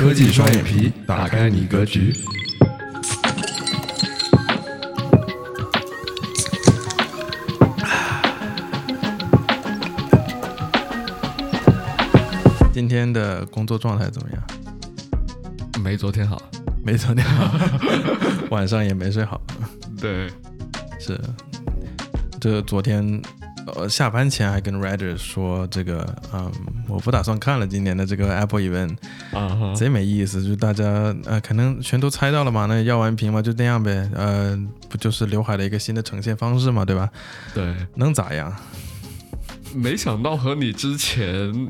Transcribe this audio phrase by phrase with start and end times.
[0.00, 2.10] 科技双眼皮，打开你格局。
[12.72, 14.42] 今天的工作状态怎么样？
[15.84, 16.40] 没昨天好。
[16.82, 17.54] 没昨天好，
[18.48, 19.38] 晚上也没睡好。
[20.00, 20.30] 对，
[20.98, 21.20] 是，
[22.40, 23.20] 这昨天
[23.66, 26.50] 呃下班前还跟 Rider 说这个，嗯，
[26.88, 28.96] 我不打算看了今年的这个 Apple Event，
[29.32, 34.58] 啊，贼没意思，就大家呃可能全都猜到了嘛，那药丸屏嘛就那样呗，呃，
[34.88, 37.08] 不就是刘海的一个新的呈现方式嘛，对吧？
[37.54, 38.54] 对，能咋样？
[39.74, 41.68] 没想到和你之前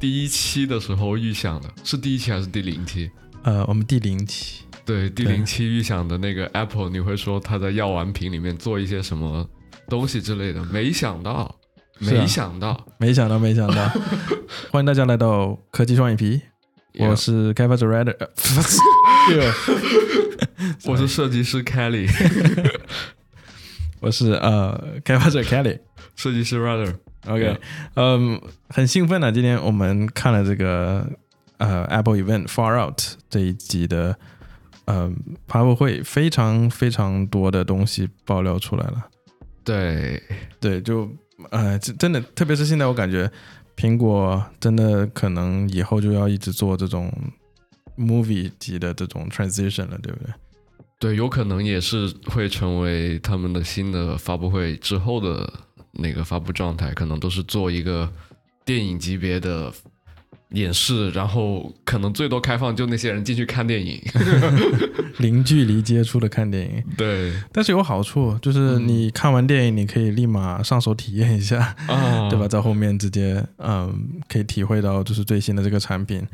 [0.00, 3.10] 第一期的时候预想的是第一期还是第零期？
[3.42, 9.46] 呃，我们第零期，对第零期预想的那个 Apple，你会说他在药丸瓶里面做一些什么
[9.88, 10.62] 东西之类的？
[10.64, 11.54] 没想到，
[11.98, 13.88] 没想到，没想到，没想到！
[14.70, 16.40] 欢迎大家来到科技双眼皮，
[16.98, 18.16] 我是开发者 Rider，
[20.86, 22.08] 我是设计师 Kelly，
[24.00, 25.80] 我是呃开发者 Kelly，
[26.16, 26.94] 设计师 Rider。
[27.26, 27.58] OK，
[27.94, 31.06] 嗯，很兴奋呢，今天我们看了这个。
[31.56, 34.18] 呃，Apple Event Far Out 这一集的
[34.86, 35.08] 呃
[35.46, 39.06] 发布会，非常非常多的东西爆料出来了。
[39.64, 40.22] 对
[40.60, 41.10] 对，就
[41.50, 43.30] 呃，真的，特别是现在，我感觉
[43.76, 47.12] 苹果真的可能以后就要一直做这种
[47.96, 50.32] movie 级的这种 transition 了，对不对？
[50.98, 55.52] 对，有可能也是会成为他们的新的发布会之后的
[55.92, 58.10] 那个发布状态，可能都是做一个
[58.64, 59.72] 电影级别的。
[60.54, 64.00] 演示，然后可能最多开放就那些人进去看电影，
[65.18, 66.82] 零距离接触的看电影。
[66.96, 71.74] 对，但是有好处，就是你看完电影，你可以立马上手体验一下，
[72.30, 72.48] 对吧？
[72.48, 76.26] 在后面直接嗯，可以体会到就是最新的这个产品，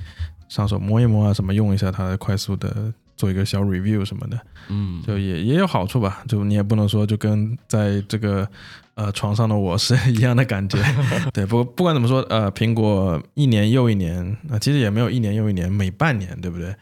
[0.48, 6.22] 上手摸一摸啊，什么用一下它，快速的做一个小 review 什么的，嗯，就也也有好处吧。
[6.26, 8.48] 就你也不能说就跟在这个。
[8.96, 10.76] 呃，床上的我是一样的感觉，
[11.32, 16.74] 对，不不管怎么说，呃，苹果一年又一年，啊，其实也没有一年又一年，每半年，对不对？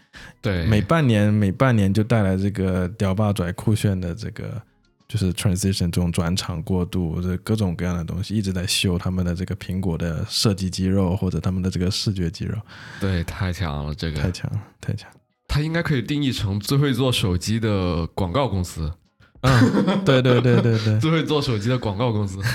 [0.43, 4.60] 对，每半年每半年就带来这个屌霸拽酷炫的这个，
[5.06, 12.56] 就是 transition 这种转场过渡，这各种各样的东西一直在秀他们的这个苹果的设计肌肉或者他们的这个视觉肌肉。
[12.99, 15.09] 对，太强了，这个太强了太强，
[15.48, 18.92] 它应该可以定义成最会做手机的广告公司。
[19.41, 22.38] 嗯，对对对对对， 最会做手机的广告公司。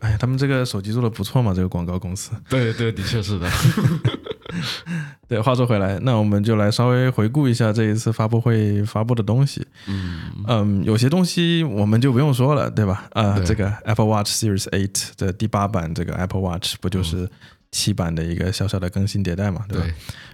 [0.00, 2.30] 哎呀，他们这个手机做的不错嘛，这个广告公司。
[2.48, 3.50] 对对，的确是的。
[5.28, 9.66] 对，话说回来，那我们就来稍微回顾一下这一次发布会发布的东西。
[9.86, 13.06] 嗯嗯，有些东西我们就不用说了，对吧？
[13.12, 17.28] 啊，这个 Apple Watch Series 8的第八版，这个 Apple Watch 不就是？
[17.70, 19.86] 七版的一个小小的更新迭代嘛，对吧？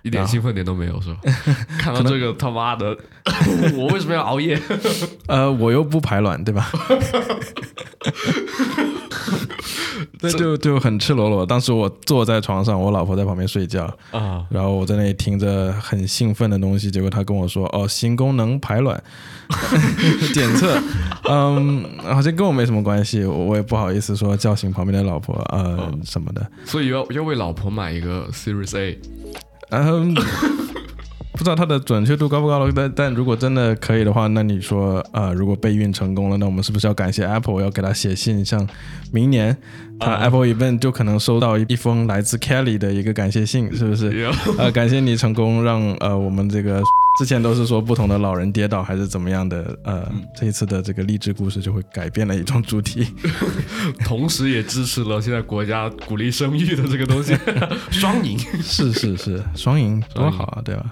[0.02, 1.20] 一点兴奋点都没有，是吧？
[1.78, 2.96] 看到这个他妈的，
[3.76, 4.60] 我为什么要熬夜？
[5.28, 6.70] 呃，我又不排卵，对吧？
[10.30, 11.44] 这就就很赤裸裸。
[11.46, 19.02] 当时我坐在床上，我老婆在旁边睡觉啊，然后我在那里听着很兴奋的东西，结果她跟我说：“哦，新功能排卵
[20.34, 20.78] 检测。”
[21.28, 26.46] 嗯，好像跟我没什么关系，我也不好意思说叫醒旁边的老婆呃什么的。
[26.64, 28.98] 所以要要为老婆买一个 Series A。
[29.70, 30.14] 嗯。
[31.36, 38.66] 不知道它的准确度高不高了，但但如果真的可以的话，那你说啊，如果备孕成功了，那我们是不是要感谢 Apple，要给他写信，像
[39.10, 39.56] 明年
[39.98, 44.30] 他 Apple Event 就可能收到一封来自 Kelly 的一个感谢信，是不是？
[44.58, 46.80] 呃，感谢你成功让呃我们这个
[47.18, 53.06] 之前都是说不同的老人跌倒还是怎么样的，呃，这一次的这个励志故事就会改变了一种主题，
[54.04, 57.36] 同时也支持了现在国家鼓励生育的这个东西，
[57.90, 60.90] 双赢，是是是，双赢多好啊，对吧？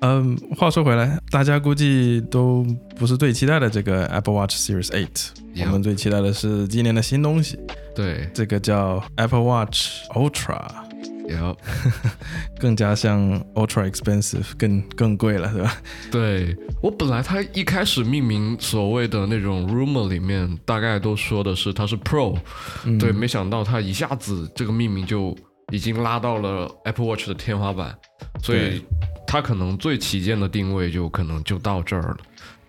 [0.00, 2.64] 嗯，话说回来，大家估计都
[2.96, 7.58] 不是最期待的这个 Apple Watch Series 8，我们最期待的是今年的新东西。
[7.96, 10.60] 对，这个叫 Apple Watch Ultra，
[11.28, 11.56] 有，
[12.58, 15.76] 更加像 Ultra Expensive，更更贵了，对吧？
[16.10, 16.56] 对。
[16.82, 22.38] 我本来它一开始命名所谓的那种 rumor 里面，大概都说的是它是 Pro，
[22.98, 25.36] 对，没想到它一下子这个命名就
[25.72, 27.96] 已经拉到了 Apple Watch 的天花板，
[28.42, 28.82] 所以。
[29.30, 32.16] 它可能最旗舰的定位就可能就到这儿了，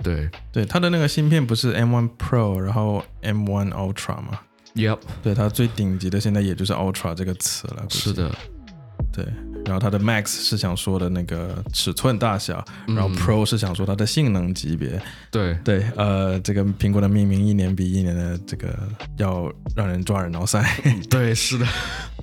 [0.03, 0.29] 对。
[0.51, 4.41] 对，它的那个芯片不是 M1 Pro，然后 M1 Ultra 吗
[4.75, 7.85] ？Yep，对，它最顶级的现在也就是 Ultra 这个词了。
[7.89, 8.31] 是的，
[9.11, 9.25] 对，
[9.65, 15.01] 然后它的 Max 是想说的那个尺寸大小，然后 Pro 是想说它的性能级别。
[15.31, 18.77] 对对，呃，这个苹果的命名一年比一年的这个
[19.17, 20.63] 要让人抓耳挠腮。
[21.09, 21.65] 对，是的。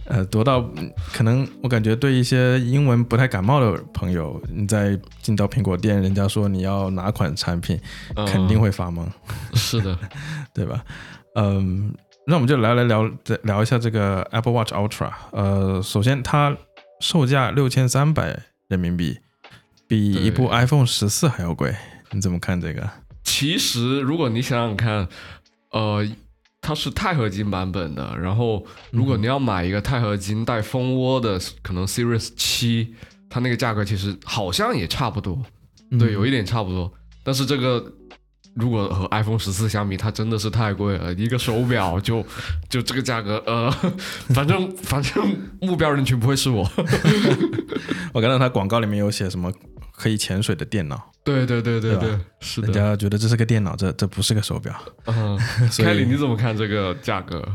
[0.07, 7.77] 呃，多到嗯可能我感觉对一些英文不太感冒的朋友，你在进到苹果店，人家说你要哪款产品，
[8.15, 9.05] 肯定会发懵，
[9.55, 9.99] 是的，
[10.55, 10.85] 对吧？
[11.35, 11.93] 嗯，
[12.29, 15.13] 那我们就来来聊再聊一下这个 Apple Watch Ultra。
[15.31, 16.57] 呃，首先它
[17.01, 19.19] 售价六千三百人民币，
[19.87, 21.75] 比一部 iPhone 十四还要贵，
[22.11, 22.91] 你怎么看这个？
[23.23, 25.09] 其实如果你想想看，
[25.71, 26.05] 呃，
[26.61, 32.95] 它是钛合金版本的，然后如果你要买一个钛合金带蜂窝的，可能 Series 七，
[33.31, 35.41] 它那个价格其实好像也差不多，
[35.97, 36.93] 对，有一点差不多。
[37.23, 37.93] 但是这个
[38.57, 42.25] 如果和 iPhone 十四相比，它真的是太贵了，一个手表就
[42.69, 43.71] 就这个价格，呃，
[44.31, 46.69] 反正反正目标人群不会是我。
[48.15, 49.53] 我看到它广告里面有写什么
[49.95, 52.67] 可以潜水的电脑，对对对对对对，是的。
[52.69, 54.75] 人家觉得这是个电脑，这这不是个手表。
[55.05, 55.39] 嗯，
[55.71, 57.47] 所以凯里你怎么看这个价格？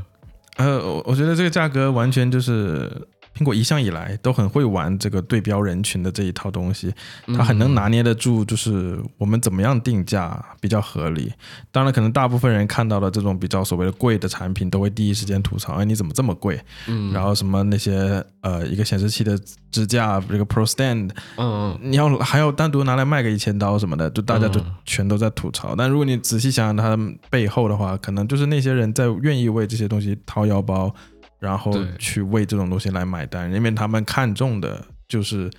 [0.58, 2.92] 呃，我我觉得这个价格完全就是
[3.38, 6.94] 苹果一向以来都很会玩这个对标人群的这一套东西，
[7.28, 11.32] 它很能拿捏得住，就是我们怎么样定价比较合理。
[11.72, 16.60] 当然，可能大部分人看到的这种比较所谓的贵的产品，都会第一时间吐槽：哎，你怎么这么贵？
[16.88, 19.40] 嗯，然后什么那些呃，一个显示器的
[19.72, 25.76] 支架，这个 Pro Stand，嗯你要还要单独拿来卖个一千刀什么的，就大家都嗯全都在吐槽。
[25.76, 26.98] 但如果你仔细想想它
[27.30, 30.94] 背后的话，可能就是那些人在愿意为这些东西掏腰包，
[31.42, 35.50] 然后去为这种东西来买单，因为他们看中的就是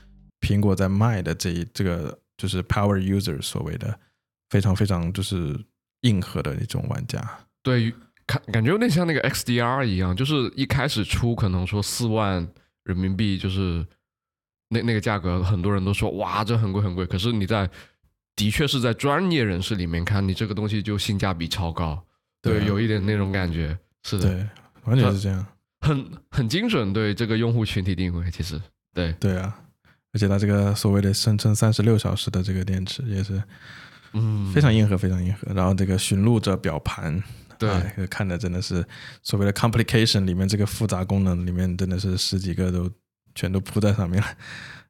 [0.41, 3.99] 苹果在卖的这一这个就是 Power User 所谓的
[4.49, 5.59] 非常非常就是
[6.03, 7.21] 硬核的那种玩家。
[7.65, 7.93] 对，
[8.29, 12.47] 看感觉有点像那个 XDR 一样，就是一开始出可能说四万
[12.85, 13.85] 人民币，就是
[14.69, 17.05] 那那个价格，很多人都说哇，这很贵很贵。
[17.05, 17.69] 可是你在
[18.37, 22.01] 的确是在专业人士里面看，你这个东西就性价比超高，
[22.41, 24.49] 对，有一点那种感觉，是的，对，
[24.85, 25.45] 完全是这样。
[25.83, 28.59] 很很精准对这个用户群体定位，其实
[28.95, 29.55] 对，对啊，
[30.13, 33.43] 而且它这个所谓的声称三十六小时的这个电池也是
[34.13, 35.53] 嗯，非常硬核，非常硬核。
[35.53, 37.23] 然后这个寻路者表盘，
[37.59, 38.87] 对哎看的真的是
[39.23, 42.91] 所谓的 complication 里面这个复杂功能里面真的是十几个都
[43.35, 44.29] 全都铺在上面了。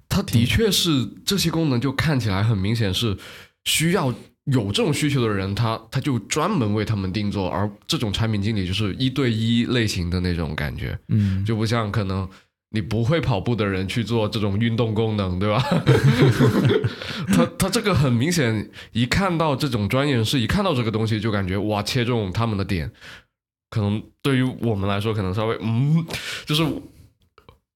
[0.08, 3.16] 它的确是这些功能就看起来很明显是
[3.64, 4.12] 需要
[4.46, 12.28] 有这种需求的人，他他就专门为他们定做，而这种产品经理就是一对一类型的那种感觉，嗯，就不像可能
[12.70, 15.62] 你不会跑步的人去做这种运动功能，对吧？
[17.28, 22.90] 他他这个很明显，一看到这种专业人士，一看到这个东西就感觉哇，切中他们的点。
[23.70, 26.04] 可能对于我们来说，可能稍微嗯，
[26.44, 26.62] 就是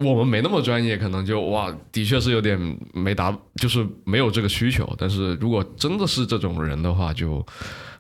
[0.05, 2.59] 我们没那么专业，可能就哇，的确是有点
[2.93, 4.87] 没达，就是没有这个需求。
[4.99, 7.45] 但是如果真的是这种人的话，就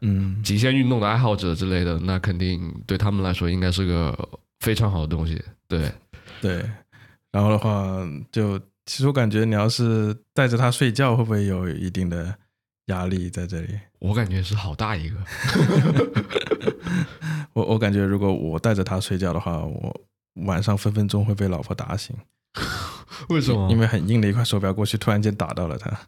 [0.02, 4.28] 嗯，极限运动的爱好者之类的，那肯定对他们来说应该是个
[4.60, 5.42] 非常好的东西。
[5.66, 5.90] 对，
[6.42, 6.62] 对。
[7.32, 12.34] 然后的话，就其实我感觉你要是带着它睡觉，会不会有一定的
[12.86, 13.68] 压力在这里？
[14.00, 15.16] 我感觉是好大一个。
[17.54, 20.00] 我我感觉如果我带着它睡觉的话，我
[20.44, 22.14] 晚上分分钟会被老婆打醒，
[23.28, 23.68] 为什么？
[23.70, 25.90] 因为很硬的一块手表过去，突然间打到了他。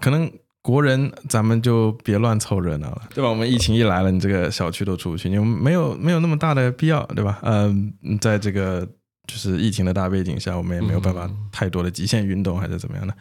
[0.00, 0.30] 可能
[0.62, 3.28] 国人咱们就别乱凑热闹了，对吧？
[3.28, 7.38] 我们疫情一来了，你这个小区都出不去，你没有没有那么大的必要，对吧？
[7.42, 8.86] 嗯，在这个
[9.26, 13.14] 就是疫情的大背景下，我们也没有办法嗯太多的极限运动还是怎么样的。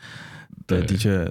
[0.68, 1.30] 对，对的确。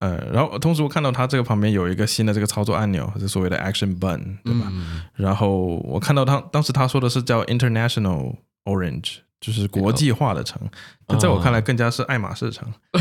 [0.00, 4.66] 呃，然后同时我看到它这个旁边有一个新的这个操作按钮，是所谓的 Action Button，对吧？
[4.70, 10.58] 嗯，然后我看到他当时他说的是叫 International Orange，就是国际化的橙，
[11.06, 12.66] 那在我看来更加是爱马仕橙，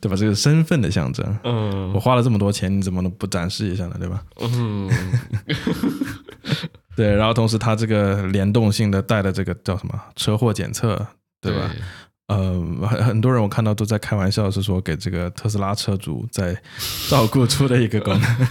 [0.00, 0.16] 对吧？
[0.16, 1.24] 这个身份的象征。
[1.44, 3.94] 嗯我嗯花了这么多钱，你怎么能不展示一下呢？
[4.00, 4.20] 对吧？
[4.40, 4.90] 嗯，
[6.96, 11.06] 对，然后同时它这个联动性的带的这个叫什么车祸检测，
[11.40, 11.70] 对吧？
[12.36, 16.60] 呃，很很多人我看到都在开玩笑，是说给这个特斯拉车主在
[17.08, 18.48] 照顾出的一个功能。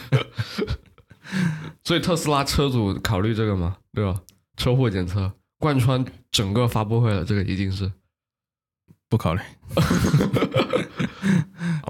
[1.83, 3.77] 所以特斯拉车主考虑这个吗？
[3.93, 4.21] 对吧？
[4.57, 7.91] 车祸检测贯穿整个发布会了，这个一定是。
[9.09, 9.41] 不考虑。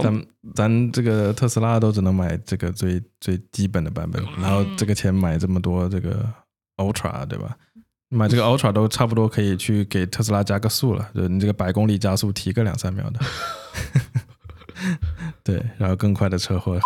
[0.02, 6.28] 咱咱这个特斯拉都只能买这个最最基本的版本，然后这个钱买这么多这个
[6.78, 7.56] Ultra，对吧？
[8.14, 13.20] 买这个 Ultra 都差不多可以去给特斯拉加个速了，就你这个百公里加速提个两三秒的。
[15.44, 16.78] 对，然后更快的车祸。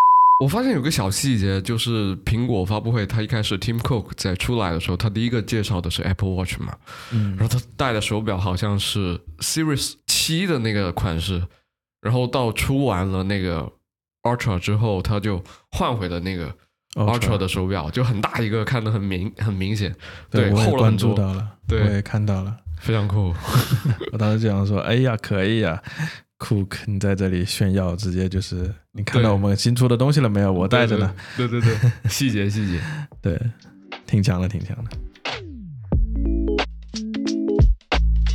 [0.43, 6.75] 我发现有个小细节，就是苹果发布会，它一开始 Tim Cook 在出来的时候，他第一个介绍的是 Apple Watch 嘛，
[7.11, 11.41] 嗯然后他戴的手表好像是 Series 七的那个款式，
[12.01, 13.71] 然后到出完了那个
[14.23, 15.41] Ultra 之后，他就
[15.71, 16.53] 换回了那个
[16.95, 19.93] Ultra 的手表，就很大一个，看得很明很明显。
[20.29, 22.57] 对，我关注到了，对我也看到了。
[22.79, 23.33] 非常酷。
[24.13, 25.81] 我当时就想说，哎呀，可以呀
[26.39, 30.51] ，Cook，你在这里炫耀，直接就是你看到我们新出的东西了没有？
[30.53, 31.13] 我带着呢。
[31.35, 32.79] 对对对，对细节细节。
[33.21, 33.39] 对，
[34.05, 34.91] 挺强的，挺强的。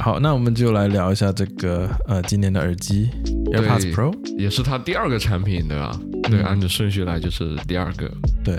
[0.00, 3.10] 好，那我们就来聊一下这个呃今年的耳机
[3.52, 4.12] AirPods Pro。
[4.38, 6.00] 也是它第二个产品，对吧？
[6.22, 8.10] 对，嗯按照顺序来就是第二个。
[8.42, 8.56] 对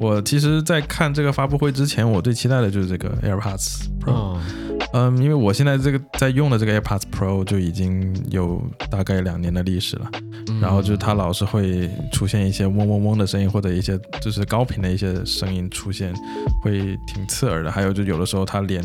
[0.00, 4.12] 我其实，在看这个发布会之前，我最期待的就是这个 AirPods Pro。
[4.12, 4.40] 哦，
[4.92, 10.10] 嗯，因为我现在这个在用的这个 AirPods Pro 就已经有大概两年的历史了，
[10.48, 16.14] 嗯然后就是它老是会出现一些嗡嗡嗡的声音，或者一些就是高频的一些声音出现，
[16.62, 17.70] 会挺刺耳的。
[17.70, 18.82] 还有就有的时候它连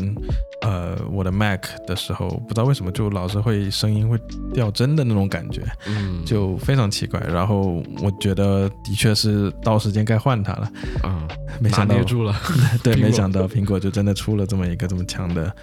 [0.62, 4.18] 呃我的 Mac 的时候，不知道为什么就老是会声音会
[4.52, 7.20] 掉帧的那种感觉，嗯，就非常奇怪。
[7.20, 10.70] 然后我觉得的确是到时间该换它了，
[11.02, 11.26] 啊，
[11.60, 12.34] 没想到住了。
[12.84, 15.54] 对，没想到苹果就真的出了这么一个这么强的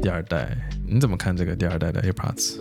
[0.00, 0.56] 第二代。
[0.86, 2.58] 你怎么看这个第二代的 AirPods？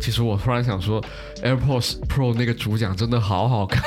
[0.00, 1.04] 其实我突然想说
[1.42, 3.82] ，AirPods Pro 那个主讲真的好好看，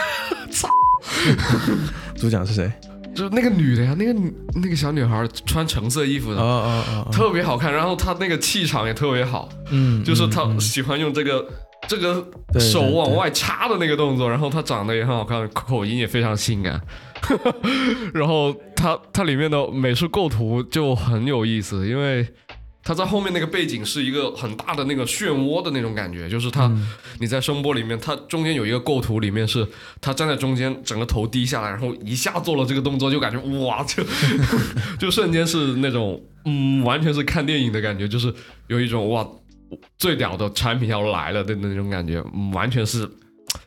[2.15, 2.71] 主讲是谁？
[3.15, 4.13] 就是那个女的呀，那个
[4.55, 7.73] 那个小女孩穿橙色衣服哦的，哦哦，哦特别好看。
[7.73, 11.45] 然后她那个气场也特别好，嗯，就是她喜欢用这个
[11.87, 12.25] 这个
[12.59, 16.81] 手往外插的那个动作，然后他长得也很好看，口音也非常性感。
[18.13, 22.27] 然后他他里面的美术构图就很有意思，因为
[22.83, 26.87] 他在后面那个背景是一个很大的那个漩涡的那种感觉，就是他、嗯
[27.17, 29.65] 你在声波里面，他中间有一个构图，里面是
[30.01, 34.03] 他站在中间，整个头低下来，然后一下做了这个动作，就感觉哇，就
[34.99, 38.31] 就瞬间是那种嗯，完全是看电影的感觉，就是
[38.67, 39.25] 有一种哇
[39.97, 43.09] 最屌的产品要来了的那种感觉，嗯完全是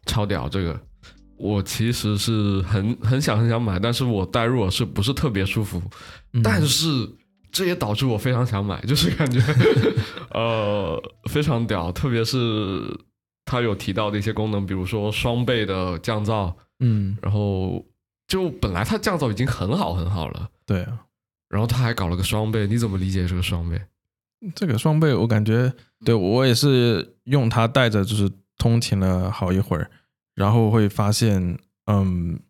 [0.07, 0.49] 超屌。
[0.49, 0.79] 这个
[1.37, 5.83] 我其实是很很想很想买，但是我戴入耳是不是特别舒服？
[6.33, 6.87] 嗯但是
[7.51, 9.41] 这也导致我非常想买，就是感觉
[10.35, 11.01] 呃
[11.31, 12.83] 非常屌，特别是
[13.45, 17.85] 它有提到的一些功能，比如说双倍的降噪，嗯，然后
[18.27, 20.99] 就本来它降噪已经很好很好了，对啊，
[21.49, 23.81] 然后它还搞了个双倍，你怎么理解这个双倍？
[24.55, 25.73] 这个双倍我感觉，
[26.05, 29.91] 对我也是用它带着就是通勤了好一会儿，
[30.35, 32.41] 然后会发现，嗯。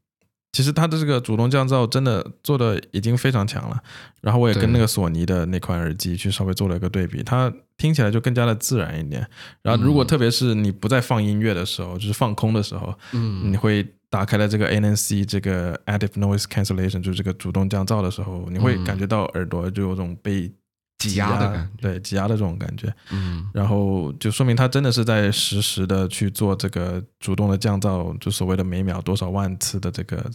[0.50, 3.78] 其实它的这个主动降噪真的做的已经非常强了，
[4.22, 9.24] 然后我也跟那个索尼的那款耳机去稍微做了一个对比，它听起来就更加的自然一点。
[9.62, 10.06] 然后如果嗯。
[10.06, 13.52] 特别是你不再放音乐的时候，就是放空的时候，嗯。
[13.52, 18.84] 你会打开了这个 ANC 这个 Active Noise Cancellation，就是这个主动降噪的时候，你会嗯。
[18.84, 20.50] 感觉到耳朵就有种被
[20.98, 30.28] 挤压的感觉对挤压的这种感觉，嗯然后就说明它真的是在实时的去做这个主动的降噪，就所谓的每秒多少万次的这个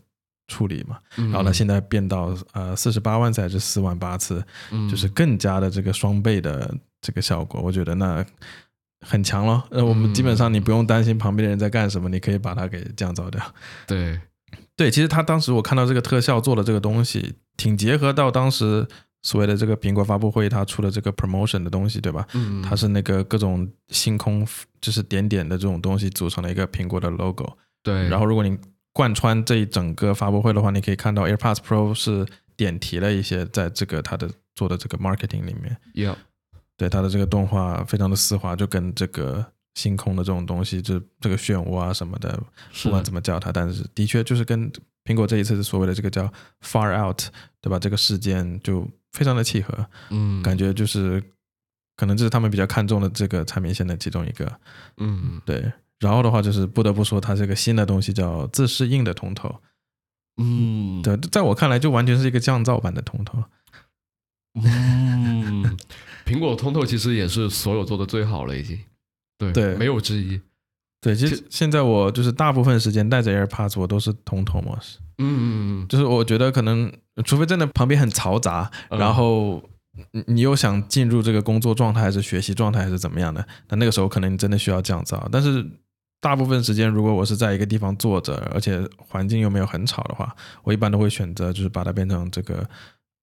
[0.48, 0.98] 处理嘛。
[1.17, 4.41] 嗯，然后呢，现在变到呃四十八万次还是四万八次，
[4.72, 8.25] 嗯就是更加的这个双倍的这个效果，我觉得那
[9.05, 9.65] 很强了。
[9.70, 13.41] 那，我们基本上你不用担心旁边的人在干什么，你可以把它给降噪掉。
[13.86, 14.17] 对，
[14.77, 18.88] 对，其实他当时我看到这个特效做的这个东西，挺结合到当时
[19.23, 22.27] 所谓的这个苹果发布会它出了这个 promotion 的东西，对吧？
[22.33, 24.45] 嗯，它是那个各种星空，
[24.79, 27.57] 就是点点的这种东西组成了一个苹果的 logo。
[27.81, 28.57] 对，然后如果你
[28.91, 32.25] 贯穿这一整个发布会的话，你可以看到 AirPods Pro 是
[32.55, 35.75] 点题了一些在这个它的做的这个 marketing 里面。
[35.93, 36.15] 要
[36.77, 42.37] 对它的这个动画非常的丝滑，就跟这个星空的这种东西，就这个漩涡啊什么的，
[42.83, 44.71] 不管怎么叫它，但是的确就是跟
[45.05, 47.21] 苹果这一次所谓的这个叫 far out，
[47.63, 47.79] 对吧？
[47.79, 51.24] 这个事件就非常的契合，嗯感觉就是
[51.96, 54.60] 可能这是他们比较看重的这个产品线的其中一个。
[54.98, 59.62] 嗯对，然后的话就是不得不说，它这个新的东西叫自适应的通透，
[60.36, 63.41] 嗯对，在我看来就完全是一个降噪版的通透。
[64.55, 65.77] 嗯，
[66.25, 68.77] 苹果通透其实也是所有做的最好了，已经
[69.38, 70.41] 对对没有之一。
[71.00, 75.00] 对，其其实现在我就是大部分时间戴着 AirPods，我都是通透模式。
[75.23, 76.91] 嗯嗯嗯就是我觉得可能，
[77.25, 79.63] 除非真的旁边很嘈杂，嗯然后
[80.11, 85.21] 你你又想进入这个工作状态，还是学习状态，还是怎么样的，那那个时候可能你真的需要降噪。
[85.31, 85.65] 但是
[86.19, 92.67] 大部分时间，如果我是在一个地方坐着，而且环境又没有很吵的话，我一般都会选择就是把它变成这个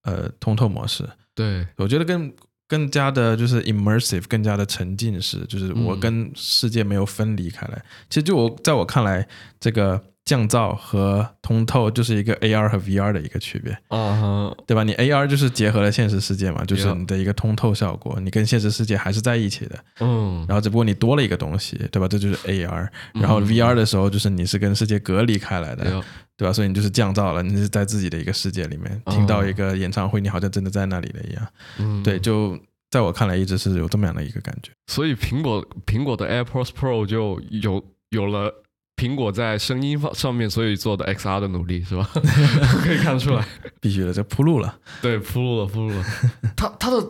[0.02, 1.08] 呃通透模式。
[1.34, 2.32] 对，我觉得更
[2.68, 7.82] 更加的就是 immersive，更加的沉浸式，就是我嗯跟世界没有分离开来。
[8.10, 9.26] 其实就我在我看来，
[9.58, 14.84] 这个降噪和通透就是一个 AR 和 VR 的一个区别，啊哈，对吧？
[14.84, 19.78] 你 AR 就是结合了现实世界嘛，就是你的一个通透效果，你跟现实世界还是在一起的。
[20.00, 22.06] 嗯，然后只不过你多了一个东西，对吧？
[22.06, 22.88] 这就是 AR。
[23.14, 26.02] 然后嗯 VR 的时候，就是你是跟世界隔离开来的，对
[26.36, 26.52] 对吧？
[26.52, 31.46] 所以你就是降噪了，你是在自己的一个世界里面，听到一个演唱会，你好像真的在那里了一样。
[31.78, 32.58] 嗯，对，就
[32.90, 34.70] 在我看来，一直是有这么样的一个感觉。
[34.86, 38.52] 所以苹果苹果的 AirPods Pro 就有有了
[39.00, 42.10] 苹果在声音方上面所以做的 XR 的努力，是吧？
[42.84, 43.46] 可以看得出来，
[43.80, 44.78] 必须的，这铺路了。
[45.00, 46.04] 对，铺路了，铺路了。
[46.54, 47.00] 它它的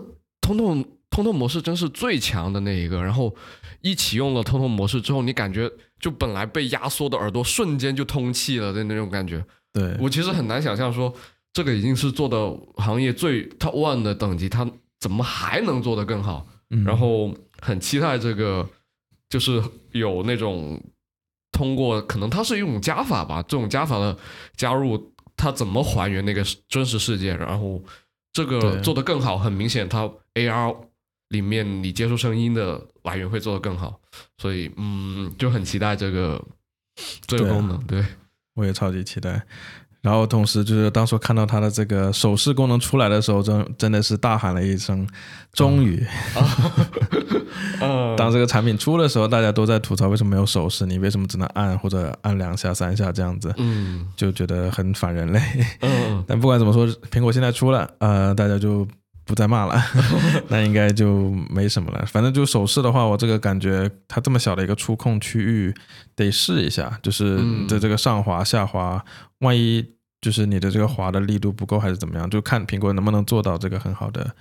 [0.41, 0.75] 通透
[1.11, 3.35] 通透模式真是最强的那一个，然后
[3.81, 5.69] 一启用了通透模式之后，你感觉。
[6.01, 11.13] 就本来被压缩的耳朵瞬间就通气了的那种感觉，对我其实很难想象说
[11.53, 14.67] 这个已经是做的行业最 top one 的等级，它
[14.99, 16.47] 怎么还能做得更好？
[16.87, 18.67] 然后很期待这个，
[19.29, 20.83] 就是有那种
[21.53, 24.17] 通过可能它是一种加法吧，这种加法的
[24.57, 27.35] 加入，它怎么还原那个真实世界？
[27.35, 27.83] 然后
[28.33, 30.77] 这个做得更好，很明显它 AR。
[31.31, 34.01] 里面你接收声音的来源会做得更好，
[34.39, 36.45] 所以嗯，就很期待这个
[37.25, 37.79] 这个功能。
[37.87, 38.05] 对，
[38.55, 39.41] 我也超级期待。
[40.01, 45.07] 然后同时就是当初看到它的这个手势功能出来的时候，真真的是大喊了一声
[45.53, 46.05] “终于”。
[48.17, 53.53] 当这个产品出的时候，大家都在吐槽为什么没有手势，你为什么只能按或者按两下、三下这样子？
[53.59, 55.41] 嗯，就觉得很反人类。
[55.81, 58.87] 嗯， 但不管怎么说，苹果现在出了，呃，大家就。
[59.31, 59.81] 不再骂了，
[60.51, 62.05] 那应该就没什么了。
[62.05, 65.73] 反正就手势的话，我这个感觉，它这么小的一个触控区域，
[66.17, 67.37] 得试一下，就是
[67.69, 69.03] 的这个上滑下滑，
[69.39, 69.87] 万一
[70.21, 74.35] 就是你的这个滑的力度不够还是怎么样，就看苹果能不能做到这个很好的。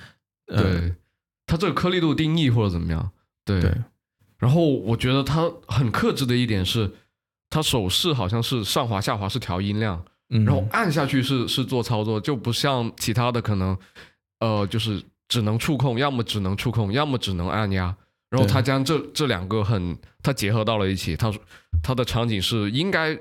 [0.48, 0.96] 对，
[1.46, 3.12] 它这个颗粒度定义或者怎么样？
[3.46, 3.62] 对。
[4.40, 6.92] 然后我觉得它很克制的一点是，
[7.52, 13.78] 它手势好像是上滑下滑是调音量，然后按下去是是做操作，就不像其他的可能。
[14.40, 17.96] 呃，就是只能触控，要么只能触控，要么只能按压。
[18.30, 21.16] 然后他将这这两个很，他结合到了一起。
[21.18, 21.42] 他说
[21.82, 23.18] 他的场景是应该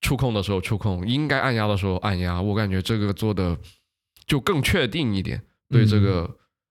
[0.00, 2.42] 触控的时候触控，应该按压的时候按压。
[2.42, 3.56] 我感觉这个做的
[4.26, 5.40] 就更确定一点。
[5.68, 6.28] 对这个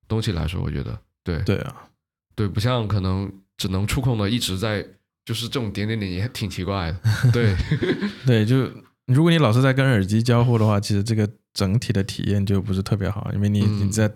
[0.07, 1.87] 东西来说，我觉得对对啊，
[2.35, 4.85] 对，不像可能只能触控的一直在，
[5.25, 7.31] 就是这种点点点也挺奇怪的。
[7.31, 7.55] 对
[8.25, 8.69] 对，就
[9.07, 11.27] 如果你老是在跟耳机交互的话，其实这个。
[11.53, 14.11] 整体的体验就不是特别好，因为你你在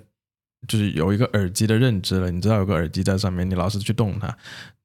[0.67, 4.27] 就是有一个耳机的认知了，你知道有个耳机在上面，你老是去动它，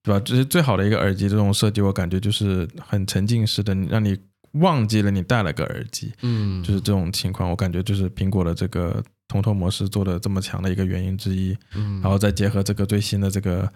[0.02, 0.20] 对吧？
[0.24, 4.18] 这是最好的一个耳机这种设计，我感觉就是很沉浸式的，让你
[4.52, 13.66] 忘记了你戴了个耳机，嗯，就是这种情况，我感觉就是苹果的这个通透模式做的这么强的一个原因之一，嗯，然后再结合这个最新的这个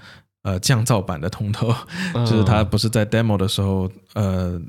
[0.43, 1.75] 呃降噪版的通透，
[2.27, 4.61] 就是它不是在 demo 的时候呃。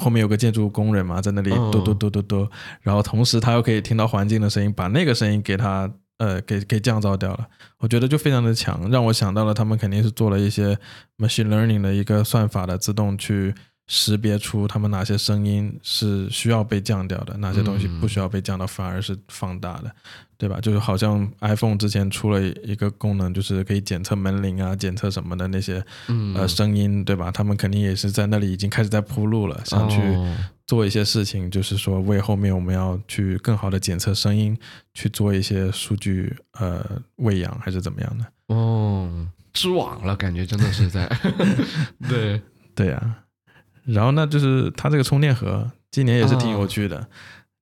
[0.00, 2.48] 后面有个建筑工人嘛，在那里嘟嘟嘟嘟嘟，
[2.80, 7.46] 然后同时他又可以听到环境的声音，把那个声音给他呃给给降噪掉了，
[7.78, 10.78] 我觉得就非常的强，让我想到了他们肯定是做了一些
[11.18, 13.54] machine learning 的一个算法的自动去。
[13.88, 19.92] 识别出他们哪些声音是需要被降掉的，哪些东西不需要被降到，反而是放大的，
[20.42, 20.58] 对吧？
[20.60, 25.80] 就是好像 iPhone 之前出了一个功能，就是可以检测门铃啊、检测什么的那些
[26.34, 27.30] 呃声音，对吧？
[27.30, 30.00] 他们肯定也是在那里已经开始在铺路了，想去
[30.66, 34.58] 做一些事情，就是说为后面我们要去更好的检测声音，
[34.94, 36.84] 去做一些数据呃
[37.18, 38.26] 喂养还是怎么样的？
[38.48, 41.08] 哦，织网了，感觉真的是在，
[42.10, 42.42] 对
[42.74, 43.18] 对呀。
[43.84, 47.08] 然后呢，就是它这个充电盒，今年也是挺有趣的。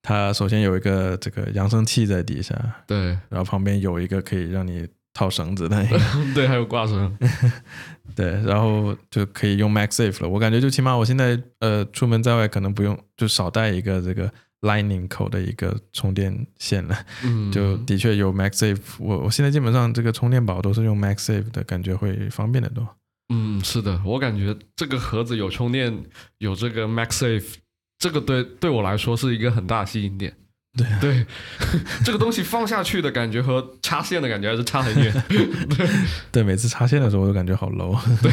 [0.03, 2.55] 它首先有一个这个扬声器在底下，
[2.87, 5.87] 对，然后旁边有一个可以让你套绳子的，
[6.35, 7.17] 对，还有挂绳，
[8.15, 10.29] 对，然后就可以用 MagSafe 了。
[10.29, 14.33] 我感觉就起码我现在呃出门在外可能不用，就少带一个这个
[14.63, 16.97] Lightning 口的一个充电线了。
[17.25, 22.87] 嗯，就的确有 MagSafe，我我现在基本上这个充电宝都是用 MagSafe 的，感觉会方便的多。
[23.33, 26.05] 嗯，是的，我感觉这个盒子有充电，
[26.39, 27.55] 有这个 MagSafe，
[28.01, 30.35] 这个对对我来说是一个很大吸引点。
[30.77, 31.27] 对对，
[32.05, 35.13] 这个东西放下去的感觉和插线的感觉还是差很远。
[35.29, 35.89] 对
[36.31, 37.97] 对，每次插线的时候我都感觉好 low。
[38.23, 38.33] 对，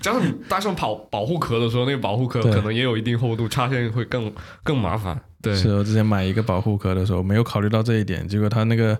[0.00, 5.20] 加上你带上保保护壳的时候，那个保护壳可能也有一定厚度，插线会更更麻烦。
[5.42, 8.98] 对，是我之前买一个保护壳的时候没有考虑到这一点，结果它那个。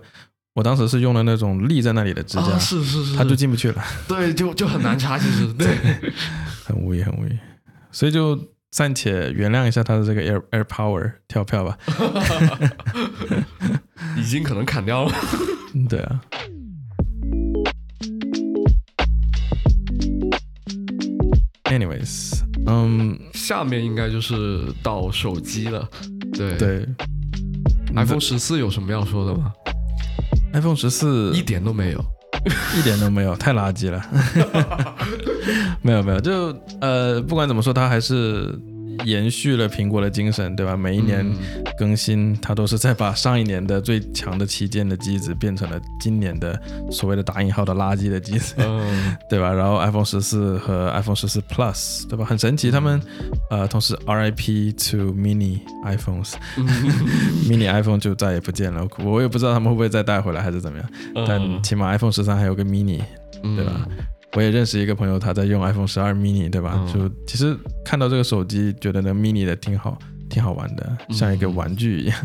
[0.55, 3.83] 我当时是用的那种立在那里的支架，是是是，它就进不去了。
[4.07, 5.67] 对，就就很难插，其实对，
[6.65, 7.37] 很无语，很无语。
[7.91, 8.35] 所以就
[8.71, 11.77] 暂且原谅一下他的这个 Air Air Power 跳票吧。
[14.17, 15.11] 已经可能砍掉了。
[15.89, 16.21] 对啊。
[21.65, 25.87] Anyways，嗯，下面应该就是到手机了。
[26.33, 26.87] 对对
[27.95, 29.51] ，iPhone 十四有什么要说的吗
[30.53, 32.05] ？iPhone 十四一点都没有，
[32.77, 34.03] 一点都没有，太垃圾了。
[35.81, 38.57] 没有没有，就呃，不管怎么说，他还是
[39.05, 40.75] 延续了苹果的精神，对吧？
[40.75, 41.25] 每一年
[41.77, 46.59] 更新，它都是在把上一年的最强的旗舰的机子变成了今年的
[46.91, 48.55] 所谓的打引号的垃圾的机子，
[49.29, 49.51] 对吧？
[49.51, 52.25] 然后 iPhone 十四和 iPhone 十四 Plus，对吧？
[52.25, 53.01] 很神奇，他们
[53.49, 60.89] 呃同时 RIP to Mini iPhones，Mini iPhone 就再也不见了，我也不知道他们会不会再带回来还是怎么样，
[61.27, 63.01] 但起码 iPhone 十三还有个 Mini，
[63.41, 63.87] 对吧？
[64.33, 66.85] 我也认识一个朋友，他在用 iPhone 十二 mini，对吧？
[66.93, 69.97] 就其实看到这个手机，觉得那 mini 的挺好，
[70.29, 72.17] 挺好玩的，像一个玩具一样。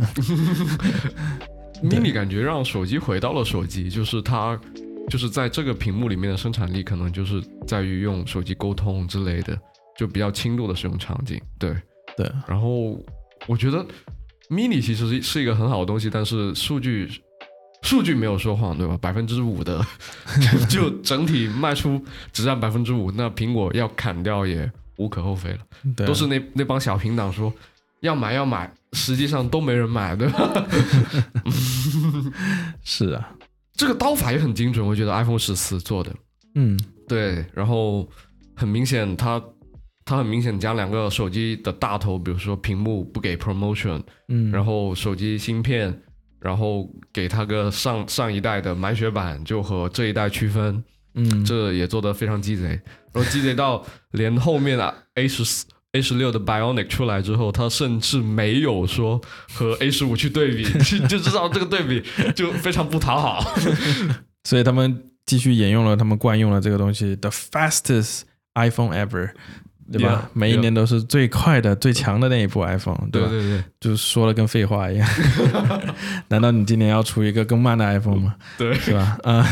[1.82, 4.60] mini 感觉让手机回到了手机，就是它
[5.08, 9.58] 就是在这个屏幕里面的生产力，可能就是在于用手机沟通之类的，
[9.96, 11.40] 就比较轻度的使用场景。
[11.58, 11.74] 对
[12.16, 12.30] 对。
[12.46, 13.00] 然后
[13.46, 13.86] 我觉得
[14.50, 17.08] mini 其实是是一个很好的东西，但是数据。
[17.82, 18.96] 数据没有说谎，对吧？
[19.00, 19.84] 百分之五的，
[20.68, 25.58] 就整体卖出只占百分之五，那苹果要砍掉也无可厚非了。
[25.96, 27.52] 对都是那那帮小平党说
[28.00, 30.64] 要买要买，实际上都没人买，对吧？
[32.84, 33.34] 是啊，
[33.74, 36.14] 这个刀法也很精准，我觉得 iPhone 十四做的，
[36.54, 37.44] 嗯，对。
[37.52, 38.08] 然后
[38.54, 39.42] 很明显，它
[40.04, 46.00] 它很明显将两个手机的大头，比如说屏幕不给 promotion，嗯，然后手机芯片。
[46.42, 50.82] 然后给他个上上一代的满血版，就和这一代区分，
[51.14, 52.80] 嗯，这也做得非常鸡贼。
[53.12, 59.20] 然后鸡贼到连后面的 A 十四、A 十六的 Bionic 出来之后，他甚至没有说
[59.54, 60.64] 和 A 十五去对比，
[61.06, 62.02] 就知道这个对比
[62.32, 63.54] 就非常不讨好。
[64.44, 68.22] 所以他们继续沿用了他们惯用的这个东西，The fastest
[68.54, 69.30] iPhone ever。
[69.90, 70.30] 对吧？
[70.32, 73.28] 每一年都是最快的、最强的那一部 iPhone，对吧？
[73.28, 75.08] 对对对，就说的跟废话一样。
[76.28, 78.34] 难道你今年要出一个更慢的 iPhone 吗？
[78.58, 79.18] 对，是吧？
[79.22, 79.46] 啊，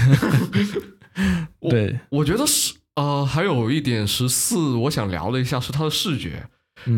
[1.68, 6.46] 对，我觉得是呃，还有一点十四，我想聊了一下是它的视觉。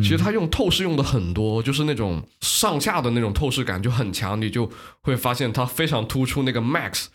[0.01, 7.07] 其实它用透视用的很多，就是那种上下的那种透视感就很强，你就会发现它非常突出那个 Max。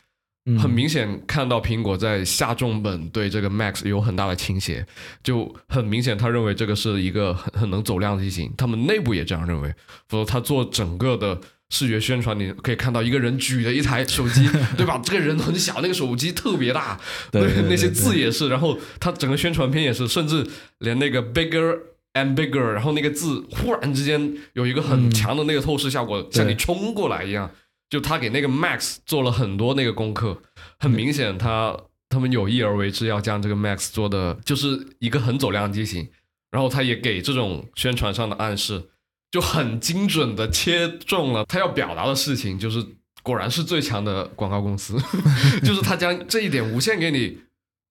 [0.57, 4.85] 很明显看到苹果在下重本对这个 Max 有很大的倾斜，
[5.21, 9.73] 就很明显他认为这个是一个很很能走量的机型，他们内部也这样认为。
[10.07, 11.37] 否则他做整个的
[11.69, 15.01] 视觉宣传，你可以看到一个人举着一台手机， 对吧？
[15.03, 16.97] 这个人很小，那个手机特别大，
[17.29, 20.47] 对 那些字也是，然后他整个宣传片也是，甚至
[20.79, 21.77] 连那个 bigger
[22.13, 27.51] and bigger，然后那个字忽然之间有一个很强的那个透视效果，像你冲过来一样。
[27.89, 30.41] 就他给那个 Max 做了很多那个功课，
[30.77, 31.73] 很明显他
[32.09, 36.09] 他们有意而为之，要将这个 Max 做的就是一个很走量机型，
[36.51, 38.89] 然后他也给这种宣传上的暗示，
[39.31, 42.85] 就很精准的切中了他要表达的事情，就是
[43.23, 44.97] 果然是最强的广告公司，
[45.63, 47.37] 就是他将这一点无限给你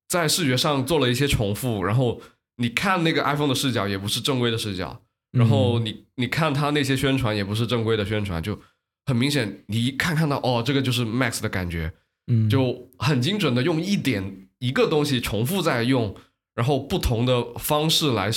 [0.08, 2.20] 在视觉上做了一些重复，然后
[2.56, 5.00] 你看那个 iPhone 的视角也不是正规的视角，
[5.32, 8.60] 然后你你看他那些宣传也不是正规的宣传，就。
[9.06, 11.92] 很明显，你一看看到哦，这个就是 Max 的感觉，
[12.26, 16.14] 嗯，就很精准的用一点一个东西重复在用，
[16.54, 18.30] 然后不同的方式来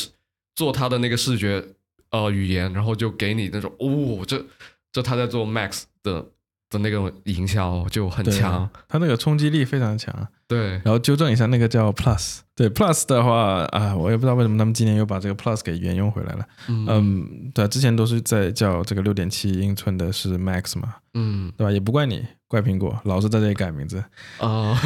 [0.56, 1.64] 做它的那个视觉
[2.12, 4.46] 呃语言，然后就给你那种哦，这
[4.94, 6.32] 这他在做 Max 的。
[6.70, 10.14] 的那个营销就很强，它那个冲击力非常强。
[10.48, 12.40] 对，然后纠正一下，那个叫 Plus。
[12.56, 16.46] 对 Plus 的话啊，我也不知道为什么他们今年又把这个 Plus 给沿用回来了。
[16.68, 20.96] 嗯，对，之前都是在叫这个六点七英寸的是 Max 嘛。
[21.14, 21.72] 嗯，对吧？
[21.72, 24.04] 也不怪你，怪苹果，老是在这里改名字。
[24.40, 24.80] 啊，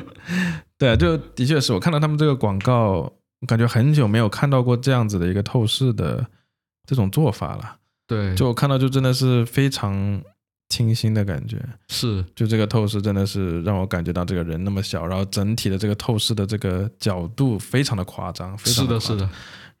[0.78, 3.12] 对啊，就的确是我看到他们这个广告，
[3.46, 6.26] 感觉很久没有看到过这样子的一个透视的
[6.86, 7.76] 这种做法了。
[8.06, 10.22] 对，就我看到就真的是非常。
[10.70, 11.62] 清新的感觉。
[11.88, 19.28] 是，就这个透视真的是让我感觉到这个人那么小，然后整体的这个透视的这个角度非常的夸张，是的，是的，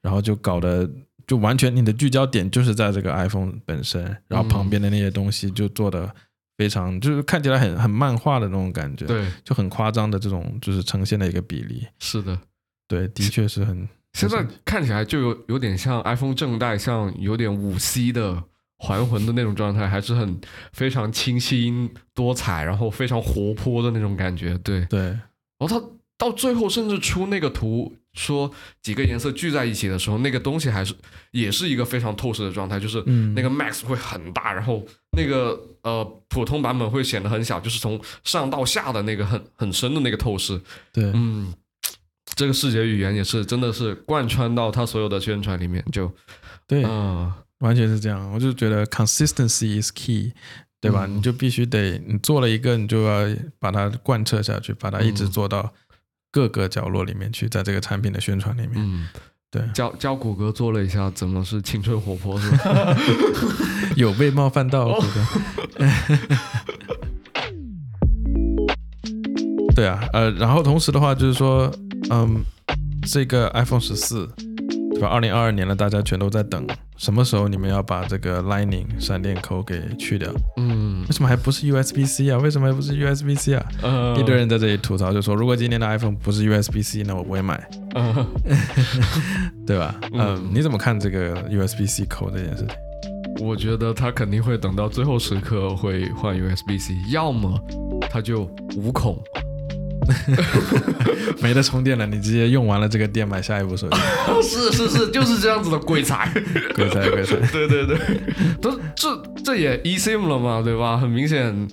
[0.02, 0.86] 然后就搞得
[1.26, 6.12] 就完全你的聚焦点就是在这个 iPhone 本身，然后旁边的那些东西就做的
[6.58, 12.36] 非常就是看起来很很漫画的那种感觉，对，就很夸张的这种就是呈现的一个比例，是的，
[12.88, 18.42] 对，的确是很，现在看起来就有有点像 iPhone 正代，像有点五 C 的。
[18.80, 20.40] 还魂的那种状态还是很
[20.72, 25.00] 非常清新多彩，然后非常活泼的那种感觉，对对。
[25.00, 25.20] 然
[25.58, 25.80] 后他
[26.16, 28.50] 到最后甚至出那个图，说
[28.82, 30.94] 几个颜色聚在一起的时候，那个东西还是
[31.30, 33.02] 也是一个非常透视的状态，就是
[33.34, 34.82] 那个 Max 会很大，然后
[35.16, 40.58] 那个呃普通版本会显得很小，就是从上到下的那个很很深的那个透视。
[40.90, 41.52] 对，嗯，
[42.34, 46.10] 这个视觉语言也是真的是贯穿到他所有的宣传里面，就
[46.66, 47.30] 对，嗯。
[47.60, 50.32] 完全是这样，我就觉得 consistency is key，
[50.80, 51.06] 对吧？
[51.06, 53.26] 你就必须得你做了一个，你就要
[53.58, 55.72] 把它贯彻下去，把它一直做到
[56.32, 58.72] 各个角落里面去，在这个产品的宣传里面。
[58.76, 59.08] 嗯，
[59.50, 62.96] 对，教教谷歌做了一下，怎么是青春活泼是吧？
[63.96, 65.26] 有被冒犯到，谷歌。
[69.74, 71.70] 对啊，呃，然后同时的话就是说，
[72.10, 72.44] 嗯，
[73.10, 74.28] 这个 iPhone 十四，
[75.00, 75.14] 对吧？
[75.14, 76.66] 二零二二年了，大家全都在等，
[76.98, 80.30] 什么时候你们要把这个 Lightning 闪电口给去掉？
[80.58, 82.38] 嗯为什么还不是 USB-C 啊？
[82.38, 83.66] 为什么还不是 USB-C 啊？
[83.82, 88.26] 呃一堆人在这里吐槽，就说如果今年的 iPhone 不是 USB-C，那我不会买，呃
[89.66, 89.94] 对吧？
[90.12, 92.76] 嗯，你怎么看这个 USB-C 口这件事情？
[93.46, 97.58] 我觉得他肯定会等到最后时刻会换 USB-C，要么
[98.10, 98.42] 他就
[98.76, 99.18] 无孔，
[101.40, 103.96] 没得充电了，你直接用完了这个电买下一部手机，
[104.42, 106.30] 是是是，就是这样子的鬼才。
[106.74, 107.36] 鬼 才鬼才。
[107.52, 107.96] 对对对，
[108.60, 110.96] 都这这也 eSIM 了嘛，对吧？
[110.96, 111.68] 很明显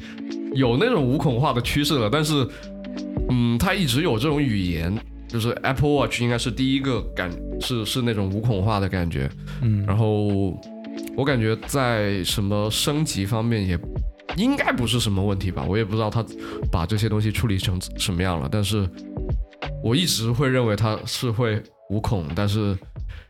[0.54, 2.48] 有那种无孔化的趋势了，但是，
[3.30, 4.96] 嗯，它一直有这种语言，
[5.28, 9.30] 就是 Apple Watch 应该是第一个感是是那种无孔化的感觉，
[9.62, 10.28] 嗯，然后
[11.16, 13.78] 我感觉在什么升级方面也
[14.36, 16.24] 应该不是什么问题吧，我也不知道他
[16.72, 18.88] 把这些东西处理成什么样了，但是
[19.84, 22.78] 我一直会认为他是会无孔，但是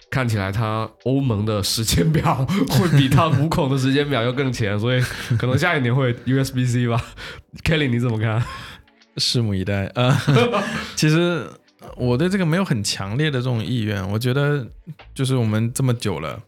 [0.10, 5.02] 看起来他欧盟的时间表会比他无孔的时间表要更前，所以
[5.38, 7.02] 可能下一年会 USB-C 吧。
[7.64, 8.44] Kelly 你怎么看？
[9.18, 10.64] 拭目以待啊、呃
[10.96, 11.48] 其实
[11.96, 14.68] 我对这个没有很强烈的这种意愿，我觉得
[15.14, 16.40] 就是我们这么久了，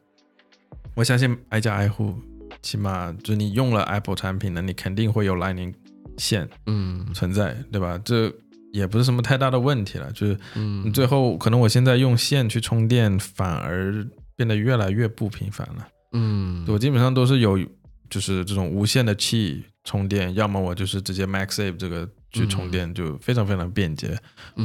[0.95, 2.13] 我相信挨家挨户，
[2.61, 5.73] 起码就是你用了 Apple 产品呢，你肯定会有 Lightning
[6.17, 7.99] 线嗯存在，对吧？
[8.03, 8.31] 这
[8.73, 15.87] 也不是什么太大的问题了，就是你嗯最后可能我现在用线去充电，反而变得越来越不频繁了。
[16.13, 17.57] 嗯我基本上都是有
[18.09, 24.17] 就是这种无线的器充电，要么我就是直接 MaxSafe 这个去充电，就非常非常便捷。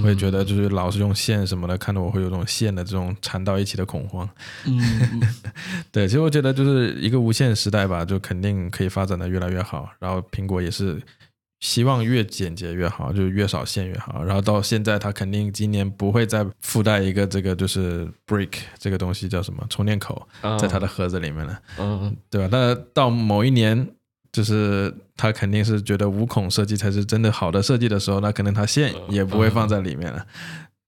[0.02, 4.28] 我也觉得就是老是用线什么的，看得我会有种线的这种缠到一起的恐慌。
[4.66, 4.80] 嗯
[5.90, 9.88] 对，其实我觉得就是一个无线时代吧，就肯定可以发展的越来越好。
[9.98, 11.00] 然后苹果也是
[11.60, 14.22] 希望越简洁越好，就是越少线越好。
[14.22, 20.28] 然后到现在，它肯定今年不会再附带一个这个就是 brick 这个东西叫什么充电口
[20.60, 21.58] 在它的盒子里面了。
[21.78, 22.48] 嗯对吧？
[22.52, 23.88] 但到某一年，
[24.34, 30.26] 就是他肯定是觉得无孔设计才是真的好的设计的时候，那可能他线也不会放在里面了，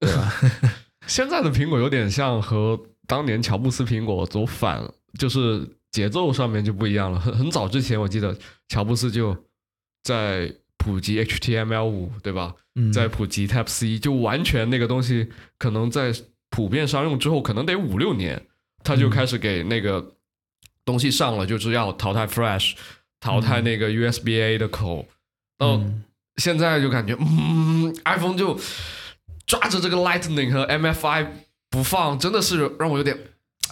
[0.00, 0.32] 对吧？
[1.06, 7.20] 现在的苹果有点像和当年乔布斯苹果走反了，就是节奏上面就不一样了。
[7.20, 8.36] 很很早之前，我记得
[8.68, 9.36] 乔布斯就
[10.02, 12.52] 在普及 HTML 五，对吧？
[12.74, 16.12] 嗯，在普及 Type C，就完全那个东西可能在
[16.50, 18.44] 普遍商用之后，可能得五六年，
[18.82, 20.14] 他就嗯开始给那个
[20.84, 22.74] 东西上了，就是要淘汰 Flash，
[23.20, 25.06] 淘汰那个 USB-A 的口。
[25.58, 26.02] 到嗯。
[26.36, 28.60] 现在就感觉，嗯，iPhone 就
[29.46, 31.26] 抓着这个 Lightning 和 MFI
[31.70, 33.18] 不放，真的是让我有点，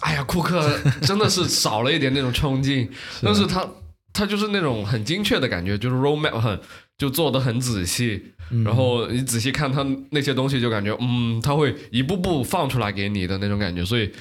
[0.01, 2.89] 哎呀，库克真的是少了一点那种冲劲。
[3.21, 3.69] 但是他
[4.11, 6.59] 他就是那种很精确的感觉，就是 roadmap 很
[6.97, 8.63] 就做的很仔细，嗯。
[8.63, 14.11] 然后你仔细看他那些东西，就感觉嗯，他会一步步放出来给你的那种感觉，所以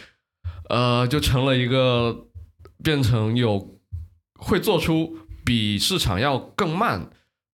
[0.69, 2.15] 呃，就成了一个
[2.83, 3.74] 变成有
[4.45, 7.09] 会做出比市场要更慢，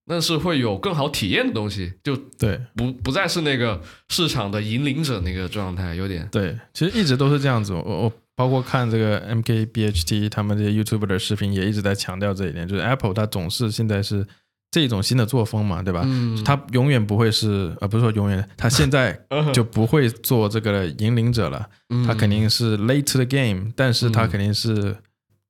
[0.05, 7.73] 但是会有更好体验的东西，就对不不再是那个市场的引领者那个状态，有点对，其实一直都是这样子。
[7.73, 14.25] 我我包括看这个 MKBHT 他们这些 YouTuber 的视频，也一直在强调这一点，就是 Apple 它总是现在是
[14.71, 16.01] 这种新的作风嘛，对吧？
[16.05, 19.19] 嗯它永远不会是，呃，不是说永远，它现在
[19.53, 21.67] 就不会做这个引领者了。
[21.89, 24.95] 嗯他肯定是 late to the game，但是它肯定是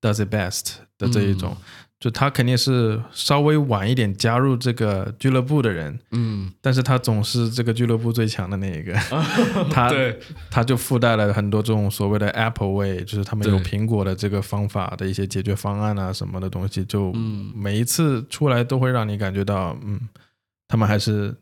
[0.02, 1.56] does it best 的这一种，
[2.00, 8.94] 就他肯定是稍微晚一点加入这个俱乐部的人，嗯，但是他总是这个俱乐部最强的那一个，
[9.72, 17.52] 他对，他就附带了很多这种所谓的 Apple Way，就是他们有苹果的这个方法的一些解决方案啊什么的东西，就嗯。
[17.56, 20.00] 每一次出来都会让你感觉到，嗯，
[20.68, 21.36] 他们还是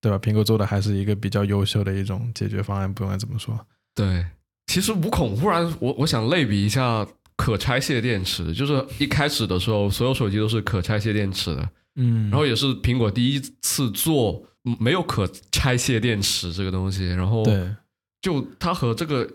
[0.00, 0.18] 对吧？
[0.18, 3.58] 苹果做的还是一个比较优秀的一种解决方案，不管怎么说。
[3.94, 4.24] 对，
[4.68, 7.04] 其实无孔忽然，我我想类比一下
[7.36, 17.74] 可拆卸电池，就是一开始的时候，所有手机都是可拆卸电池的，嗯，然后也是苹果第一次做嗯没有可拆卸电池这个东西，然后对，
[18.22, 19.28] 就它和这个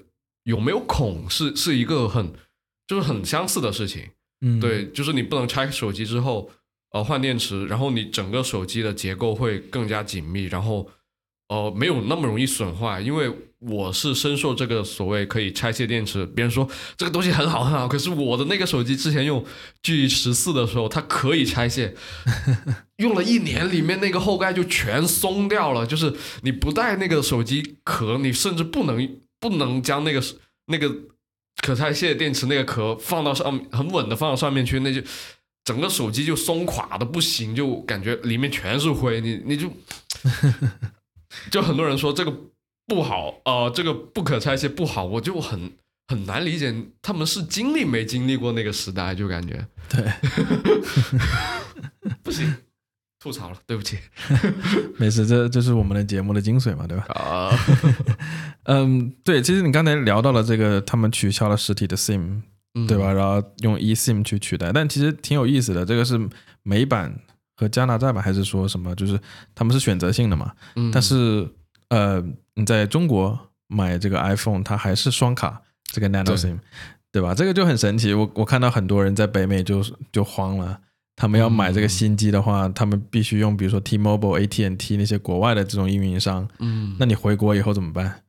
[0.43, 2.33] 有没有孔是是一个很
[2.87, 4.03] 就是很相似的事情，
[4.41, 6.49] 嗯，对，就是你不能拆手机之后，
[6.91, 10.89] 呃，换电池，然后你整个手机的结构会更加紧密，然后
[11.49, 13.01] 呃，没有那么容易损坏。
[13.01, 19.45] 因为我是深受这个所谓可以拆卸电池，别人说这个东西很好很好，可是我的那个手机之前用
[19.83, 21.93] G 十四的时候，它可以拆卸，
[22.97, 30.23] 用了一年，里面那个后盖就全松掉了，就是你不带那个手机壳，你甚至不能不能将那个
[30.67, 30.95] 那个
[31.61, 35.01] 可拆卸电池那个壳放到上很稳的放到上面去，那就
[35.65, 39.69] 整个手机就松垮的不行，就感觉里面全是灰，你你就
[41.51, 42.33] 就很多人说这个
[42.89, 45.71] 不好，呃，这个不可拆卸不好，我就很
[46.07, 50.03] 很难理解他们是经历没经历过那个时代，就感觉对，
[52.23, 52.53] 不行。
[53.21, 53.97] 吐槽了，对不起。
[54.95, 57.03] 没事，这这是我们的节目的精髓嘛，对吧？
[57.13, 57.51] 啊，
[58.63, 62.41] 嗯，对，其实你刚才聊到了这个，他们取消了实体的 SIM，
[62.87, 63.11] 对吧？
[63.11, 65.85] 然后用 eSIM 去取代，但其实挺有意思的。
[65.85, 66.17] 这个是
[66.63, 67.13] 美版
[67.57, 68.95] 和加拿大版，还是说什么？
[68.95, 69.19] 就是
[69.53, 70.53] 他们是选择性的嘛？
[70.77, 71.45] 嗯但是
[71.89, 72.23] 呃，
[72.55, 76.57] 你在中国买这个 iPhone，它还是双卡这个 Nano 对 SIM，
[77.11, 77.33] 对吧？
[77.33, 78.13] 这个就很神奇。
[78.13, 80.79] 我我看到很多人在北美就就慌了。
[81.15, 86.47] 他们要买这个嗯新机的话，他们必须用比如说 T-Mobile、AT&T 那些国外的这种运营商。
[86.59, 88.23] 嗯，那你回国以后怎么办？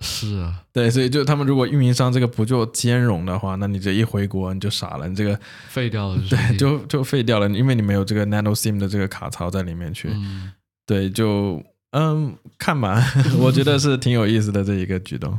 [0.00, 10.08] 是啊，对，所以就他们如果运营商这个不做兼容的话，那你这一回国你就傻了，你这个废掉了，对就就废掉了，因为你没有这个 Nano SIM 的这个卡槽在里面去。
[10.12, 10.52] 嗯
[10.86, 11.60] 对，就
[11.94, 13.00] 嗯看吧，
[13.38, 15.38] 我觉得是挺有意思的这一个举动。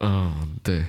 [0.00, 0.84] 嗯，对，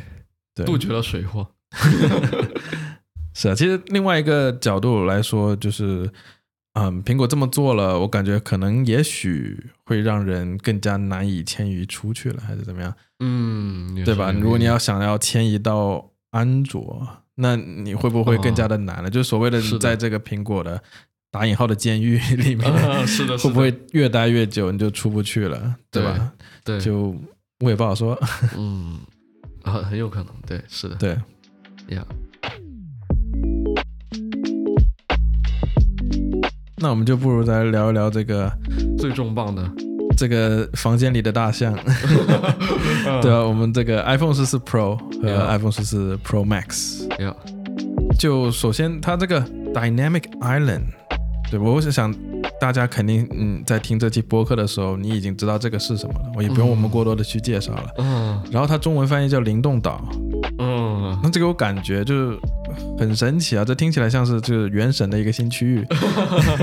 [0.56, 1.46] 对，杜绝了水货。
[3.36, 6.10] 是啊，其实另外一个角度来说，就是
[6.74, 12.94] 嗯，苹果这么做了，我感觉可能也许会让人更加难以迁移出去了，还是怎么样？
[13.20, 14.32] 嗯，对吧？
[14.32, 19.10] 如果你要想要迁移到安卓，那你会不会更加的难了？
[19.10, 20.82] 就是所谓的在这个苹果的
[21.34, 26.32] 打引号的监狱 里面，啊是的，会不会越待越久，你就出不去了，对吧？
[26.64, 26.80] 对？
[26.80, 27.16] 就
[27.60, 28.16] 我也不好说。
[28.56, 29.00] 嗯，
[29.64, 31.18] 啊，很有可能，对，是的，对，
[31.88, 32.06] 呀，
[36.78, 38.52] 那我们就不如来聊一聊这个
[39.00, 39.68] 最重磅的，
[40.16, 41.74] 这个房间里的大象，
[43.24, 47.36] 对啊，我们这个 iPhone 十四 Pro 和 iPhone 十四 Pro Max，呀，
[48.20, 49.42] 就首先它这个
[49.74, 50.84] Dynamic Island，
[51.54, 51.66] 对吧？
[51.70, 52.12] 我是想
[52.60, 57.86] 大家肯定嗯在听这期播客的时候，你已经知道这个是什么了，我也不用我们过多的去介绍了。
[58.00, 60.04] 嗯然后它中文翻译叫灵动岛，
[60.58, 62.40] 嗯，那这个我感觉就是
[62.98, 65.86] 很神奇啊，这听起来像是就是原神的一个新区域。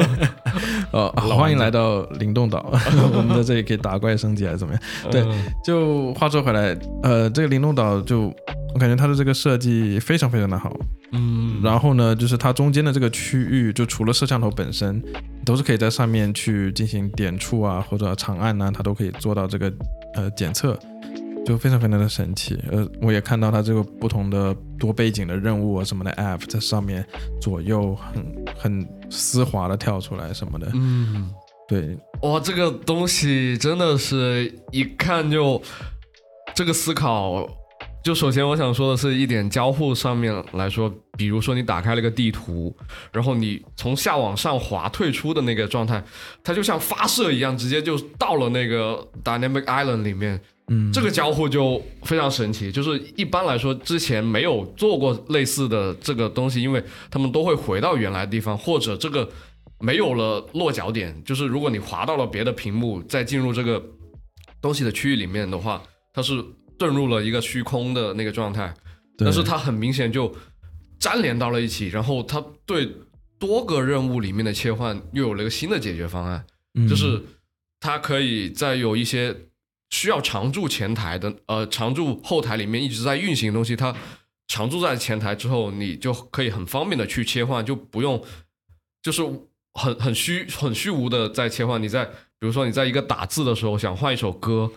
[0.91, 2.67] 哦，欢迎来到灵动岛，
[3.15, 4.83] 我们在这里可以打怪升级还是怎么样？
[5.13, 8.23] 对嗯就话说回来，呃，这个灵动岛就
[8.75, 10.77] 我感觉它的这个设计非常非常的好。
[11.13, 15.03] 嗯，然后呢，就是它中间的这个区域，就除了摄像头本身，
[15.45, 19.73] 都是可以在上面去进行点触啊，或者长按呐、它都可以做到这个
[20.15, 20.79] 呃检测，
[21.45, 22.59] 就非常非常的神奇。
[22.71, 27.05] 呃，我也看到它这个不同的多背景的任务啊什么的 app 在上面
[27.41, 30.71] 左右很很丝滑的跳出来什么的。
[30.75, 31.31] 嗯，
[31.69, 35.61] 对，哇，这个东西真的是一看就
[36.55, 37.47] 这个思考。
[38.03, 42.75] 就首先我想说的是一点交互上面来说，比如说你打开了个地图，
[43.13, 46.03] 然后你从下往上滑退出的那个状态，
[46.43, 50.41] 它就像发射一样，直接就到了那个 Dynamic Island 里面。
[50.73, 59.29] 嗯，这个交互就非常神奇，就是一般来说之前没有做过类似的这个东西，因为他们都会回到原来的地方，或者这个
[59.81, 63.83] 没有了落脚点，就是如果你滑到了别的屏幕，再进入这个
[64.63, 65.83] 东西的区域里面的话，
[66.15, 66.41] 它是
[66.81, 68.75] 遁入了一个虚空的那个状态，
[69.19, 70.35] 但是它很明显就
[71.01, 72.91] 粘连到了一起，然后它对
[73.39, 76.47] 多个任务里面的切换又有了一个新的解决方案。
[76.75, 77.23] 嗯就是
[77.81, 79.37] 它可以在有一些
[79.91, 83.95] 需要常驻前台的，呃，常驻后台里面一直在运行的东西，它
[84.49, 88.23] 常驻在前台之后，你就可以很方便的去切换，就不用
[89.03, 89.23] 就是
[89.75, 91.83] 很很虚很虚无的在切换。
[91.83, 94.71] 你在比如说你在一个打字的时候想换一首歌，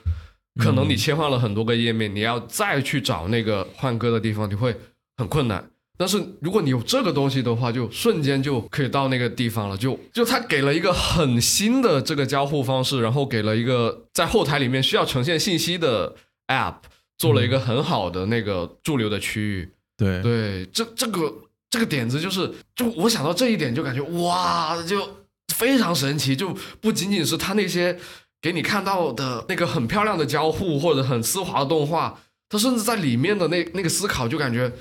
[0.62, 4.76] 可能你切换了很多个页面，你要再去找那个换歌的地方，你会
[5.18, 5.70] 很困难。
[5.98, 9.78] 但是如果你有这个东西的话，就瞬间就可以到那个地方了。
[9.78, 16.16] 就就它给了一个很新的这个交互方式，然后给了一个在后台里面需要呈现信息的
[16.48, 16.78] App
[17.18, 19.70] 做了一个很好的那个驻留的区域。
[19.96, 21.32] 对对，这这个
[21.70, 25.08] 这个点子就是，就我想到这一点就感觉哇，就
[25.56, 27.98] 非常神奇，就不仅仅是它那些
[28.44, 32.20] 给你看到的那个很漂亮的交互或者很丝滑的动画，
[32.50, 34.72] 它甚至在里面的那那个思考就感觉。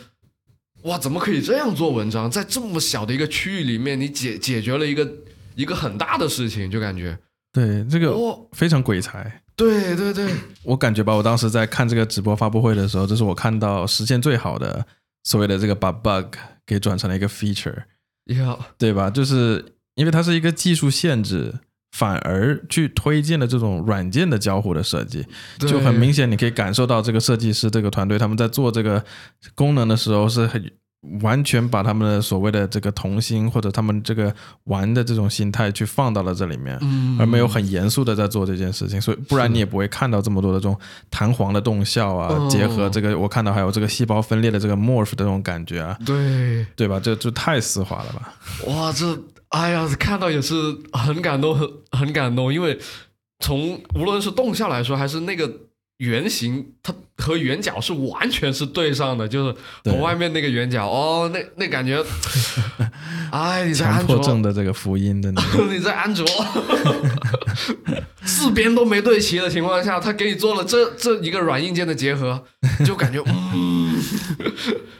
[0.82, 2.28] 哇，怎么可以这样做文章？
[2.28, 5.08] 在这么小的一个区域里面，你解解决了一个
[5.54, 7.16] 一个很大的事情，就感觉
[7.52, 9.40] 对，这个哦，非常鬼才。
[9.54, 10.34] 对对对，
[10.64, 14.84] 我感觉吧，我当时在看这个直播发布会的时候，这是我看到实现最好的
[15.22, 16.34] 所谓的这个把 bug
[16.66, 17.84] 给转成了一个 feature，
[18.26, 19.08] 要对吧？
[19.08, 21.54] 就是因为它是一个技术限制
[21.92, 25.24] 反而去推荐了这种软件的交互的设计，
[25.58, 29.04] 就很明显，你可以感受到这个设计师这个团队他们在做这个
[29.54, 30.70] 功能的时候是很
[31.20, 34.32] 完全把他们的所谓的这个童心或者他们这个
[34.64, 40.78] 玩的这种心态去放到了这里面，嗯而没有很严肃的在做这件事情，所以不然你也不会看到这么多的这种
[41.10, 47.00] 弹簧的动效啊，哦结合这个我看到还有这个细胞分裂的这个 morph 的这种感觉啊，对，对吧？
[47.00, 48.34] 这就太丝滑了吧？
[48.68, 49.18] 哇，这
[49.52, 50.54] 哎呀，看到也是
[50.92, 52.78] 很感动，很很感动，因为
[53.40, 55.50] 从无论是动效来说，还是那个
[55.98, 62.02] 圆形，它和圆角是完全是对上的，就是对和外面那个圆角，哦，那那感觉，
[63.30, 65.42] 哎，你在强安卓，迫症的这个福音，真的。
[65.70, 66.26] 你在安卓，
[68.24, 72.42] 四边都没对齐的情况下，他给你做了这这一个软硬件的结合，
[72.84, 73.22] 就感觉
[73.54, 73.94] 嗯，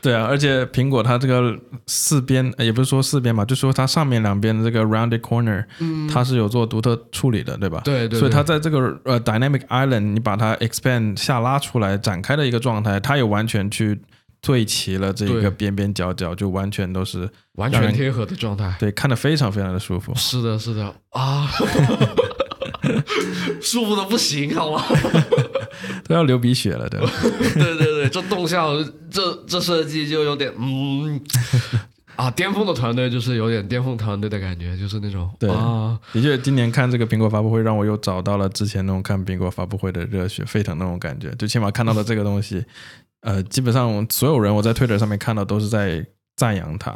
[0.00, 1.56] 对啊，而且苹果它这个
[1.86, 5.64] 四边，呃也不是说四边嘛，就说它上面两边的这个 rounded corner，、
[6.12, 7.80] 它是有做独特处理的，对吧？
[7.84, 14.00] 对对对所以它在这个呃 dynamic island，你把它 expand 下拉出来展开的一个状态，它也完全去
[14.40, 18.74] 对齐了这一个边边角角，就完全都是完全贴合的状态。
[18.80, 20.12] 对看得非常非常的舒服。
[20.16, 21.48] 是的，是的啊，
[23.61, 24.83] 舒服的不行，好吗？
[26.07, 27.11] 都要流鼻血了， 对吧？
[27.55, 28.72] 对对对，这动效，
[29.11, 31.20] 这这设计就有点嗯
[32.16, 41.30] 啊，巅峰的团队就是有点巅峰团队的感觉，就是那种对啊，的确，今年看这个苹果发布会，让我又找到了之前那种看苹果发布会的热血沸腾那种感觉。
[41.39, 42.64] 就起码看到了这个东西，
[43.22, 46.05] 呃，基本上所有人我在 Twitter 上面看到都是在
[46.37, 46.95] 赞扬它。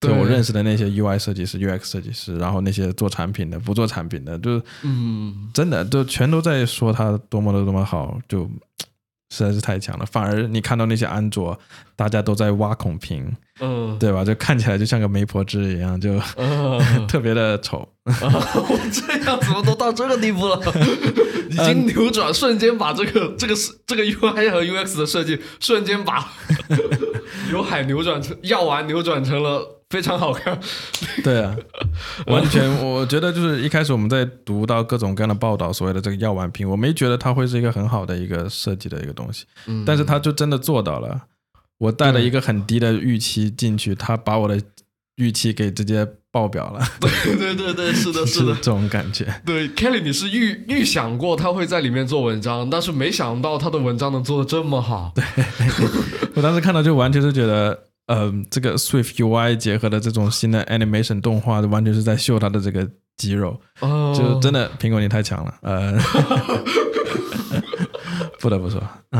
[0.00, 8.48] 就对我认识的那些 UI 设计师、UX 设计师，然后那些做产品的、不做产品的，就嗯，真的就全都在说它多么的多么好，就
[9.30, 10.06] 实在是太强了。
[10.06, 11.58] 反而你看到那些安卓，
[11.96, 13.30] 大家都在挖孔屏，
[13.60, 14.24] 嗯对吧？
[14.24, 17.86] 就看起来就像个媒婆汁一样，就嗯， 特别的丑。
[18.08, 20.58] 我这样怎么都到这个地步了？
[21.50, 26.30] 已经扭转，瞬间把这个这个是这个 UI 和 UX 的设计，瞬间把
[27.50, 30.58] 刘海扭转成药丸扭转成了非常好看。
[31.22, 31.56] 对啊，
[32.26, 41.22] 完全，我觉得就是一开始我们在读到各种各样的报道，所谓的这个药丸瓶，我没觉得它会是一个很好的一个设计的一个东西，嗯但是它就真的做到了。
[41.78, 44.60] 我带了一个很低的预期进去，它把我的
[45.14, 48.62] 预期给直接爆表了， 对对对对，是的，是的这。
[48.62, 49.24] 种感觉。
[49.46, 55.12] 对，Kelly，你是预预想过他会在里面做文章，但是没想到他的文章能做的这么好。
[55.14, 55.24] 对，
[56.34, 63.60] 我当时看到就完全是觉得，呃，这个 Swift UI 结合的这种新的 animation 动画，完全是在秀它的这个肌肉。
[63.80, 65.92] 哦就真的苹果你太强了，呃，
[68.40, 68.82] 不得不说，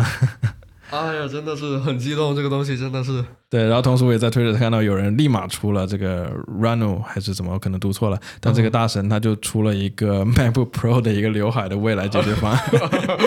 [0.91, 3.63] 哎呀，真的是很激动，这个东西真的是，对。
[3.65, 6.31] 然后同时我也在推特看到有人立马出了这个
[6.61, 12.61] Rano 还是怎么，我可能读错了，但这个大神他就出了一个 MacBook Pro 的一个刘海的未来解决方案，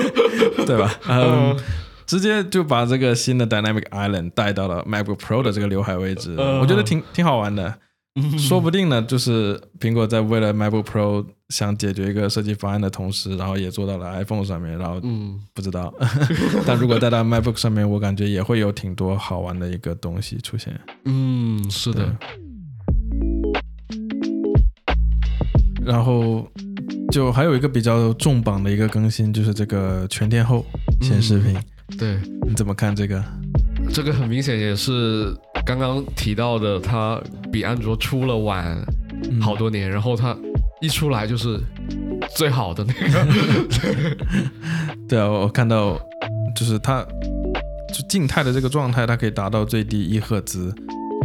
[0.65, 0.91] 对吧？
[1.07, 1.55] 嗯。
[2.11, 7.73] 直接就把这个新的 Dynamic Island 带到了 MacBook Pro 的这个刘海位置，嗯我觉得挺挺好玩的。
[8.37, 15.93] 说不定呢，就是苹果在为了 MacBook Pro 想解决一个设计方案的同时，然后也做到了 iPhone 上面，然后嗯，不知道，
[16.67, 20.77] 但如果带到 MacBook 上面，我感觉也会有挺多好玩的一个东西出现。
[21.05, 22.13] 嗯，是的，
[25.81, 26.45] 然后
[27.09, 30.65] 就还有一个比较重磅的一个更新，就是这个全天候
[31.01, 31.57] 显示屏，
[31.97, 32.17] 对，
[32.47, 33.23] 你怎么看这个？
[33.93, 35.35] 这个很明显也是
[35.65, 37.21] 刚刚提到的，它
[37.51, 38.77] 比安卓出了晚
[39.29, 39.41] 嗯。
[39.41, 40.35] 好多年，然后它
[40.81, 41.59] 一出来就是
[42.35, 43.27] 最好的那个，
[45.07, 45.99] 对啊，我看到
[46.55, 47.03] 就是它
[47.93, 50.73] 就静态的这个状态，它可以达到最低一赫兹。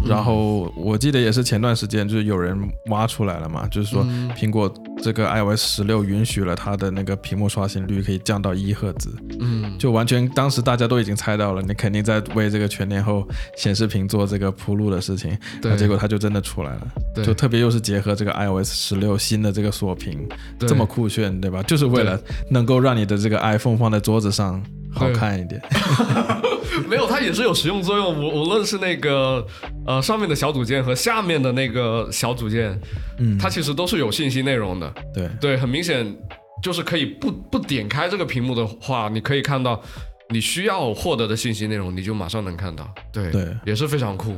[0.06, 2.56] 然后我记得也是前段时间就是有人
[2.90, 4.30] 挖出来了嘛，就是说嗯。
[4.36, 13.26] 苹果这个 iOS 十六允许了它的那个屏幕刷新率可以降到一赫兹，嗯，就完全当时大家都已经猜到了，你肯定在为这个全天候
[13.56, 15.70] 显示屏做这个铺路的事情，对。
[15.70, 17.24] 那结果它就真的出来了，对。
[17.24, 20.26] 就特别又是结合这个 iOS 十六新的这个锁屏，
[20.58, 20.68] 对。
[20.68, 21.62] 这么酷炫，对吧？
[21.64, 22.18] 就是为了
[22.50, 25.60] 能够让你的这个 iPhone 放在桌子上好看一点。
[26.88, 28.14] 没有，它也是有实用作用。
[28.14, 29.46] 无无论是那个
[29.86, 32.78] 呃上面的小组件和下面的那个小组件，
[33.18, 34.94] 嗯，它其实都是有信息内容的。
[35.14, 36.16] 对对，很明显
[36.62, 39.82] 就是可以不不点开这个屏幕的话，你可以看到
[40.30, 42.88] 你需要获得的信息内容，你就马上能看到。
[43.12, 44.34] 对对也是非常酷。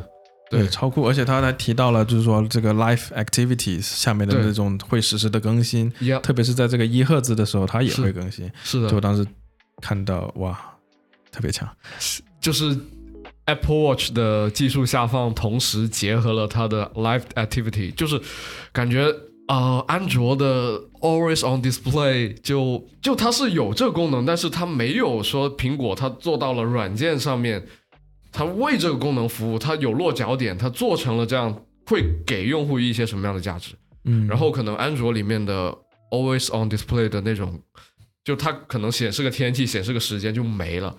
[0.51, 1.07] 对，超酷！
[1.07, 8.51] 而且他还提到了，就是说这个 Life Activities 下面的对那种会实时的更新，特别是在这个一赫兹的时候，它也会更新。
[8.65, 9.27] 是的，就我当时
[9.83, 10.59] 看到，哇，
[11.31, 11.69] 特别强。
[12.41, 12.77] 就是
[13.47, 18.21] Apple Watch 的技术下放，同时结合了它的 Live Activity，就是
[18.73, 19.13] 感觉
[19.49, 27.67] 呃，安卓的 Always on Display 就就它是有这个功能，但是它没有说苹果它做到了软件上面，
[28.31, 33.75] 它为这个功能服务，它有落脚点，它做成了这样，会给用户一些什么样的价值？
[34.05, 35.75] 嗯，然后可能安卓里面的
[36.11, 37.59] Always on Display 的那种，
[38.23, 40.95] 就它可能显示个天气，显示个时间就没了。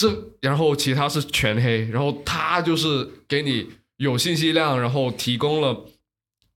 [0.00, 0.08] 这
[0.40, 3.66] 然后其他是全黑，然后它就是给你
[3.98, 5.86] 有信息量，然后提供了。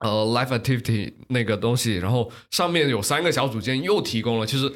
[0.00, 4.70] 呃 life Activity 那个东西，然后上面有三个小组件，又提供了，其实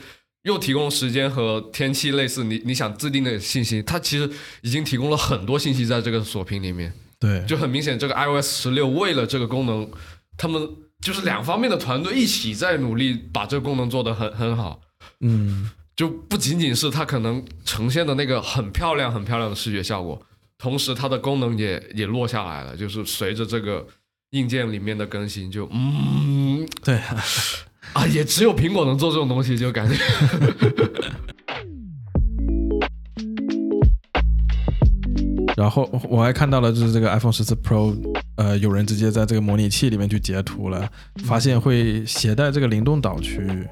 [0.44, 4.30] 又提供时间和天气类似你你想自定的信息，它其实
[4.62, 6.90] 已经提供了很多信息在这个锁屏里面。
[7.20, 9.90] 对，就很明显，这个 iOS 十六为了这个功能，
[10.38, 10.66] 他们
[11.02, 14.80] 就是两方面的团队一起在努力把这个功能做得很很好。
[15.20, 20.22] 嗯，就不仅仅是它可能呈现的那个很漂亮、很漂亮的视觉效果，
[20.56, 23.84] 同时它的功能也也落下来了，就是随着这个。
[24.32, 26.96] 硬件里面的更新就嗯，对
[27.94, 29.96] 啊，也只有苹果能做这种东西，就感觉。
[35.56, 37.96] 然后我还看到了，就是这个 iPhone 十四 Pro，
[38.36, 40.86] 呃，有人直接在这个模拟器里面去截图了，
[41.24, 43.66] 发现会携带这个灵动岛区域。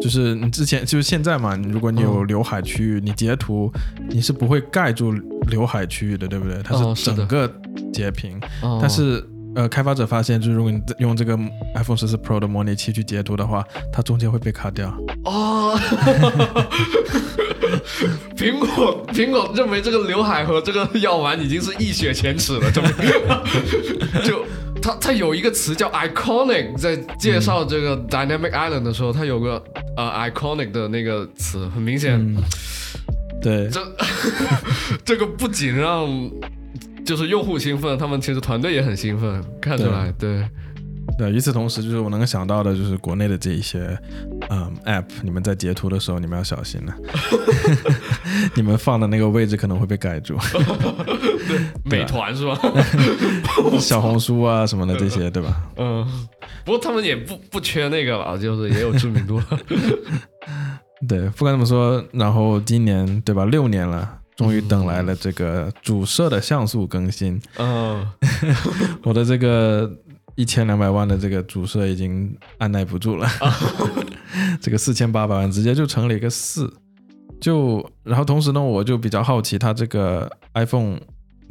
[0.00, 3.72] 就是你之前就是现在嘛，如果你有刘海区域，你截图
[4.08, 5.12] 你是不会盖住
[5.50, 6.62] 刘海区域的，对不对？
[6.62, 7.50] 它是整个
[7.92, 8.40] 截屏，
[8.80, 9.24] 但是。
[9.54, 11.36] 呃，开发者发现，就是如果你用这个
[11.74, 14.88] iPhone 十四 Pro 的模拟器去截图的话，它中间会被卡掉。
[15.24, 15.76] 哦，
[18.36, 22.70] 苹果苹果认为这个刘海和这个药丸已经是一雪前耻了，
[24.22, 24.44] 就
[24.80, 29.62] 它它有一个词叫 iconic，在介绍这个 Dynamic Island 的时候，它有个
[29.96, 32.18] 呃 iconic 的那个词，很明显，
[33.42, 33.80] 对，这
[35.04, 36.08] 这个不仅让。
[37.06, 40.48] 就是用户兴奋，他们其实团队也很兴奋，看出来，对，对。
[41.32, 43.98] 与此同时，就是我能想到的，就是国内的这一些，
[44.50, 46.94] 嗯，App，你们在截图的时候，你们要小心了，
[48.54, 50.36] 你们放的那个位置可能会被盖住。
[51.48, 52.58] 对，美团是吧？
[53.80, 55.62] 小红书啊什么的这些，对吧？
[55.76, 56.06] 嗯，
[56.64, 59.46] 不过他们也不不缺那个了，就是也有知名度了。
[61.08, 63.44] 对，不管怎么说，然后今年对吧？
[63.44, 64.16] 六年了。
[64.36, 67.42] 终于等来了这个主摄的像素更新。
[67.56, 68.06] 嗯，
[69.02, 69.90] 我的这个
[70.38, 73.28] 一千两百万的这个主摄已经按耐不住了，
[74.62, 76.72] 这个四千八百万直接就成了一个四。
[77.40, 80.96] 就然后同时呢，我就比较好奇，它这个 iPhone，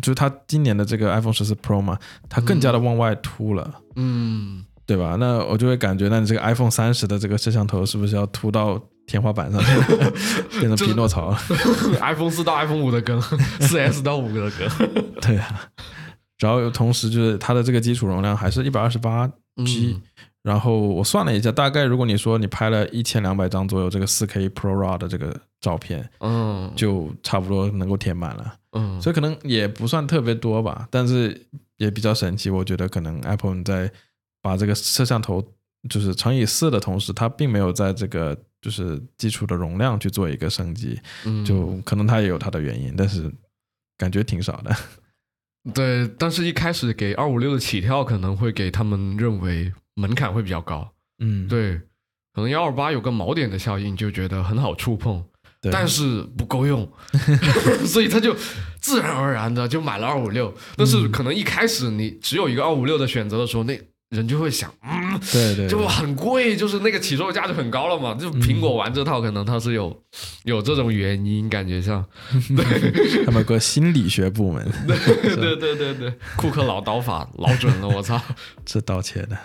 [0.01, 3.69] 就是它今年的这个 iPhone 十四 Pro 嘛，它更加的往外凸了。
[3.97, 5.17] 嗯，对吧？
[5.19, 8.81] 那我就会感觉，那你这个 iPhone 三十的这个摄像头是不是要凸到？
[9.07, 9.61] 天花板上
[10.59, 11.39] 变成匹诺曹了。
[12.01, 13.21] iPhone 四到 iPhone 五的梗，
[13.61, 14.69] 四 S 到五的梗。
[15.21, 15.61] 对啊，
[16.39, 19.27] 然后同时就是它的这个基础容量还是一百二十八
[19.65, 19.99] G，
[20.43, 28.55] 然后我算了一下，大概如果你说你拍了一千两百张左右这个四 K Pro RAW 的这个照片，嗯，就差不多能够填满了。
[28.73, 32.49] 嗯，所以可能也不算特别多吧，但是也比较神奇。
[32.49, 33.91] 我觉得可能 Apple 在
[34.41, 35.43] 把这个摄像头
[35.89, 38.38] 就是乘以四的同时，它并没有在这个。
[38.59, 43.31] 就是基础的容量去做一个升级，嗯就可能它也有它的原因，但是
[43.99, 44.75] 感觉挺少的。
[45.74, 50.89] 对，但是一开始给二五六的起跳可能会给他们认为门槛会比较高。
[51.20, 51.76] 嗯，对，
[52.34, 55.24] 可能幺二八有个锚点的效应，就觉得很好触碰，
[55.72, 56.89] 但是不够用，
[57.86, 58.36] 所以他就
[58.80, 60.53] 自然而然的就买了二五六。
[60.76, 63.80] 但是可能一开始你只有一个二五六的选择的时候，那。
[64.09, 68.13] 人就会想，嗯，对对，就很贵，就是那个起售价就很高了嘛。
[68.13, 70.01] 就苹果玩这套，可能它是有
[70.43, 72.05] 有这种原因，感觉像，
[72.55, 78.21] 对，他们个心理学部门， 对对对对对，库克老刀法老准了，我操，
[78.65, 79.37] 这盗窃的。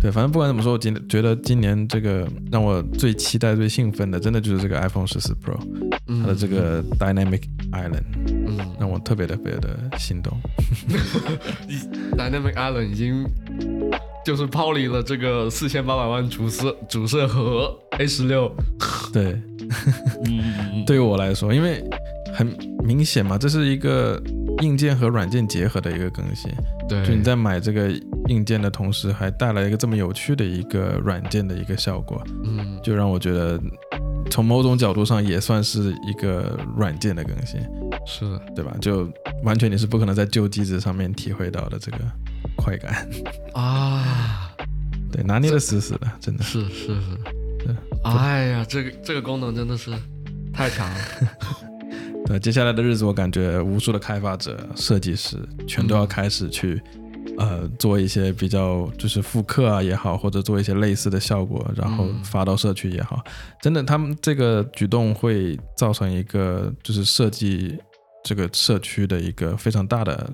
[0.00, 5.58] 对，反正不管怎么说，我今觉得今年这个让我最期待、最兴奋的，真的就是这个 iPhone 十四 Pro，
[6.22, 7.42] 它的这个 Dynamic
[7.72, 8.04] Island，
[8.46, 10.38] 嗯，让我特别特别的心动。
[12.16, 13.28] Dynamic Island 已经
[14.24, 18.54] 就是抛离了这个四千八百万主摄主摄和 A 十六。
[19.12, 19.36] 对，
[20.26, 21.82] 嗯，对于我来说，因为
[22.32, 22.46] 很
[22.84, 24.22] 明显嘛，这是一个
[24.62, 26.48] 硬件和软件结合的一个更新。
[26.88, 27.90] 对，就你在买这个。
[28.28, 33.60] 硬件的同时，还带来一个这么有趣的一个软件的一个效果，嗯，就让我觉得
[34.30, 37.60] 从某种角度上也算是一个软件的更新，
[38.06, 38.30] 是。
[38.30, 38.76] 的，对吧？
[38.80, 39.10] 就
[39.42, 41.98] 完全你是不可能在旧机子上面体会到的这个
[42.56, 43.08] 快感。
[43.54, 44.50] 啊，
[45.10, 46.44] 对，拿捏的死死的，真的。
[46.44, 49.90] 是是是，哎呀，这个这个功能真的是
[50.52, 50.96] 太强了。
[52.26, 56.78] 对，接下来的日子，我感觉无数的开发者、设计师全都要开始去，
[57.38, 63.24] 呃，做一些比较就是复刻啊也好，或者做一些类似的效果，然后发到社区也好。
[63.62, 67.78] 真的，他们这个举动会造成一个就是设计
[68.24, 70.30] 这个社区的一个非常大的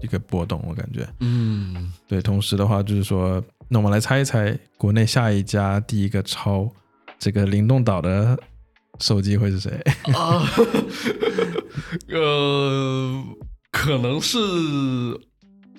[0.00, 1.06] 一个波动，我感觉。
[1.20, 2.22] 嗯，对。
[2.22, 6.70] 同时的话，就是说，那我们来猜一猜，国内下一家第一个抄
[7.18, 8.38] 这个灵动岛的。
[9.00, 9.72] 手机会是谁
[10.14, 10.40] 啊？
[12.10, 13.24] 呃，
[13.72, 14.38] 可能是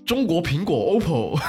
[0.05, 1.39] 中国苹果 OPPO，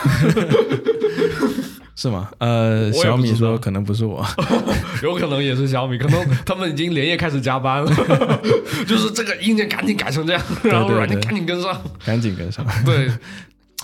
[1.95, 2.31] 是吗？
[2.39, 4.25] 呃，小米说可能不是我，
[5.03, 7.91] 有可能也是小米，可能他们已经连夜开始加班了，
[8.87, 13.11] 就是这个硬件赶紧改成这样，然后软件赶紧跟上，赶紧跟上，对。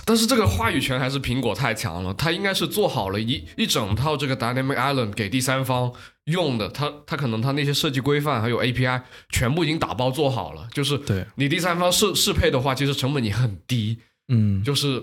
[0.04, 5.92] 但是这个话语权还是苹果太强了，它应该是做好了一一整套这个 Dynamic Island 给第三方
[6.24, 9.00] 用的，它它可能它那些设计规范还有 API
[9.30, 11.24] 全部已经打包做好了，就是对。
[11.36, 13.98] 你第三方适适配的话，其实成本也很低，
[14.32, 15.00] 嗯，就是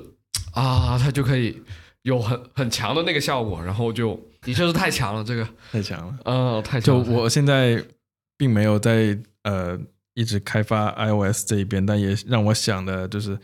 [0.54, 1.62] 啊，它就可以
[2.02, 7.04] 有很很强的那个效果，然后就的确是太强了，这个太强了，嗯，太强。
[7.06, 7.82] 就我现在
[8.38, 9.80] 并没有在呃
[10.16, 13.38] 一直开发 iOS 这一边，但也让我想的就是。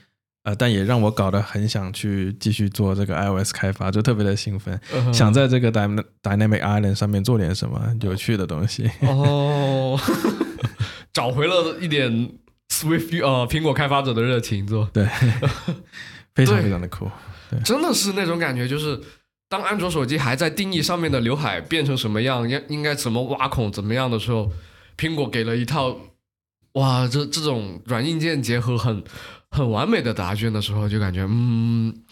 [0.45, 4.79] 呃，但也让我搞得很想去继续做这个 iOS 开发，就特别的兴奋，
[5.11, 8.87] 想在这个 Dynamic Island 上面做点什么有趣的东西。
[9.01, 9.99] 哦，
[11.11, 12.29] 找回了一点
[12.81, 15.05] Swift 呃苹果开发者的热情，做对，
[16.35, 17.09] 非常非常的酷，
[17.49, 18.99] 对，真的是那种感觉，就是
[19.47, 24.51] 当安卓手机还在定义上面的刘海变成什么样，应应该怎么挖孔怎么样的时候，
[24.97, 25.97] 苹果给了一套，
[26.73, 29.03] 哇，这这种软硬件结合很。
[29.51, 32.03] 很完美的答卷的时候，就感觉嗯，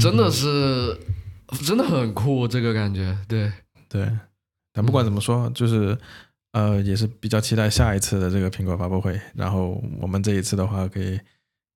[0.00, 0.98] 真的是
[1.64, 3.52] 真的很酷，这个感觉，对
[3.88, 4.10] 对。
[4.72, 5.96] 但不管怎么说，就是
[6.56, 9.20] 呃，也是比较期待下一次的这个苹果发布会。
[9.34, 11.20] 然后我们这一次的话，可以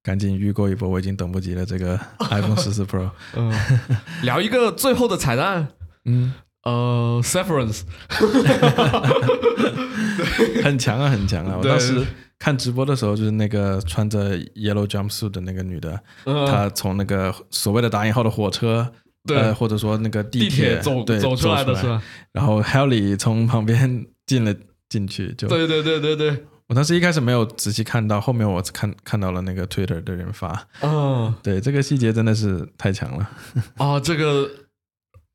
[0.02, 1.66] 赶紧预购一波，我已经等不及了。
[1.66, 2.00] 这个
[2.30, 3.52] iPhone 十四 Pro，嗯，
[4.24, 5.68] 聊一个最后的彩蛋，
[6.06, 6.32] 嗯，
[6.64, 7.82] 呃，Severance，
[10.64, 12.02] 很强啊，很强啊，我当时。
[12.40, 18.90] 看直播的时候，就是那个穿着 yellow jumpsuit 的那个女的，她从那个所谓的打引号的火车，
[19.26, 22.02] 对，或者说那个地铁走走出来的是吧？
[22.32, 24.54] 然后 Helly 从旁边进了
[24.90, 26.44] 进去，就对对对对对。
[26.68, 33.30] 我当时一开始没有仔细看到，后面我看看到了那个 Twitter 的人发，嗯，对，这个细节真的是太强了。
[33.78, 34.50] 啊，这个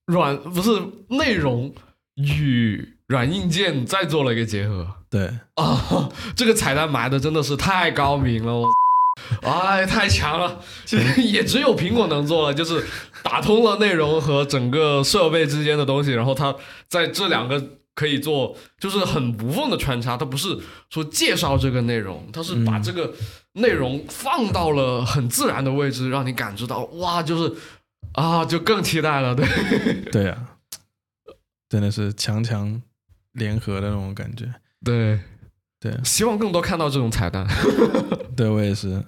[0.05, 0.69] 软不是
[1.09, 1.73] 内容
[2.15, 2.91] 与。
[3.07, 5.27] 软硬件再做了一个结合，对
[5.57, 8.71] 啊，这个彩蛋埋的真的是太高明了，我，
[9.47, 12.83] 哎，太强了，其实 也只有苹果能做了，就是
[13.21, 16.55] 打通了内容和整个设备之间的东西，然后它
[16.87, 17.63] 在这两个
[17.95, 20.59] 可以做，就是很无缝的穿插，它不是
[20.91, 23.11] 说介绍这个内容，它是把这个
[23.53, 27.51] 内容放到了很自然的位置，让你感知到，哇，就是
[28.13, 29.47] 啊，就更期待了，对，
[30.11, 30.45] 对呀，
[31.67, 32.79] 真的是强强。
[33.35, 34.45] 联合的那种感觉，
[34.81, 35.19] 对，
[35.85, 37.45] 对，希望更多看到这种彩蛋。
[38.35, 38.99] 对我也是，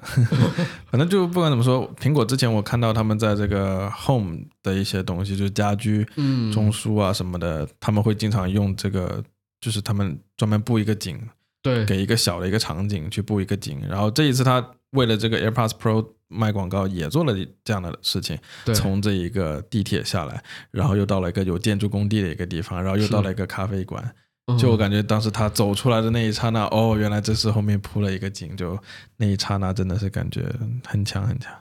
[0.92, 9.24] 反正就不管怎么说，苹果之前我看到他们在这个 Home 的一些东西，就是家居、嗯，中枢啊什么的，他们会经常用这个，
[9.60, 11.20] 就是他们专门布一个景，
[11.64, 13.82] 对，给一个小的一个场景去布一个景。
[13.90, 18.38] 然后这一次他为了这个 AirPods Pro 卖广告，也做了这样的事情，
[18.76, 24.14] 从这一个地铁下来，然后又到了一个有建筑工地的一个地方，然后又到了一个咖啡馆。
[24.56, 28.80] 就我感觉当时他走出来的那一刹那，哦，原来这是后面铺了一个景，就
[29.18, 30.46] 那一刹那真的是感觉
[30.86, 31.52] 很强很强。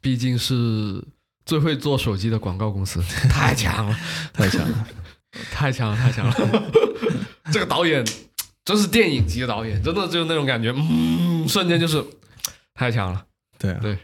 [0.00, 1.04] 毕竟是
[1.44, 3.96] 最会做手机的广告公司， 太强了，
[4.32, 4.86] 太强了，
[5.52, 6.72] 太强了，太强了！
[7.52, 8.02] 这个导演
[8.64, 12.02] 真是电影级的导演，真的就是那种感觉，嗯，瞬间就是
[12.72, 13.26] 太强了。
[13.58, 13.98] 对啊对，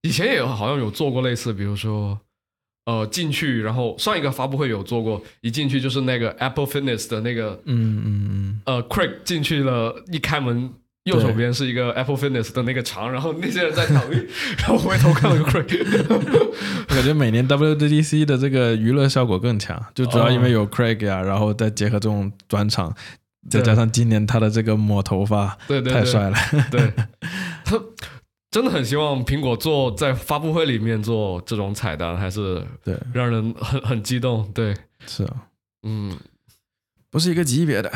[0.00, 2.18] 以前也好像有做过类似，比如说。
[2.86, 10.70] 呃，进去，然后上一个发布会有做过，一进去就是那个 Apple Fitness 的那个，嗯嗯嗯，呃，Craig 进去了，一开门，
[11.04, 14.28] 右手边是一个 Apple Fitness 的那个墙，然后那些人在躺浴，
[14.60, 15.66] 然后回头看了个 Craig，
[16.88, 22.94] 我感觉每年 WDC 的这个娱乐效果更强，就主要因为有 Craig 呀，然后再结合这种专场，
[23.48, 26.36] 再加上今年他的这个抹头发，对对，太帅了，
[26.70, 26.92] 对。
[27.64, 27.80] 他。
[28.54, 34.48] 真的很希望苹果做在发布会里面做这种彩蛋，还是对让人很很激动。
[34.54, 34.72] 对，
[35.08, 35.48] 是啊，
[35.82, 36.16] 嗯，
[37.10, 37.90] 不是一个级别的。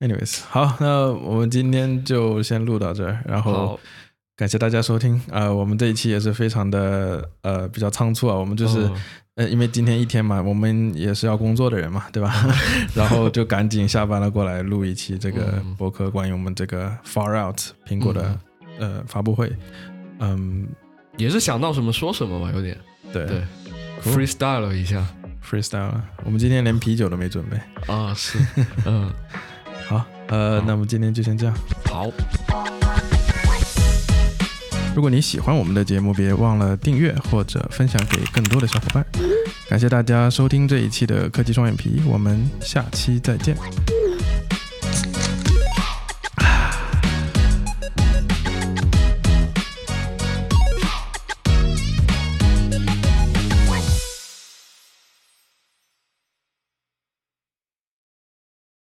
[0.00, 3.80] Anyways，好，那我们今天就先录到这儿，然后
[4.36, 5.18] 感谢大家收听。
[5.30, 8.90] 呃，我们这一期也是非常的呃比较仓促啊，我们就是
[9.36, 12.34] 呃，因为今天一天嘛，我们也是要工作的人嘛，对吧？
[12.94, 18.38] 然后就赶紧下班了过来录一期这个嗯博客，关于我们这个 Far Out 苹果的、
[18.78, 19.52] 呃发布会。
[20.18, 20.66] 嗯，
[21.16, 22.76] 也是想到什么说什么吧，有点
[23.12, 23.42] 对对
[24.02, 25.06] freestyle 了一下
[25.44, 26.04] freestyle 了。
[26.24, 27.56] 我们今天连啤酒都没准备。
[27.92, 28.38] 啊，是，
[28.86, 29.10] 嗯，
[29.86, 31.54] 好，呃，那我们今天就先这样。
[31.84, 32.10] 好，
[34.94, 39.04] 如果你喜欢我们的节目，别忘了订阅或者分享给更多的小伙伴。
[39.68, 43.56] 感谢大家收听这一期的科技双眼皮，我们下期再见。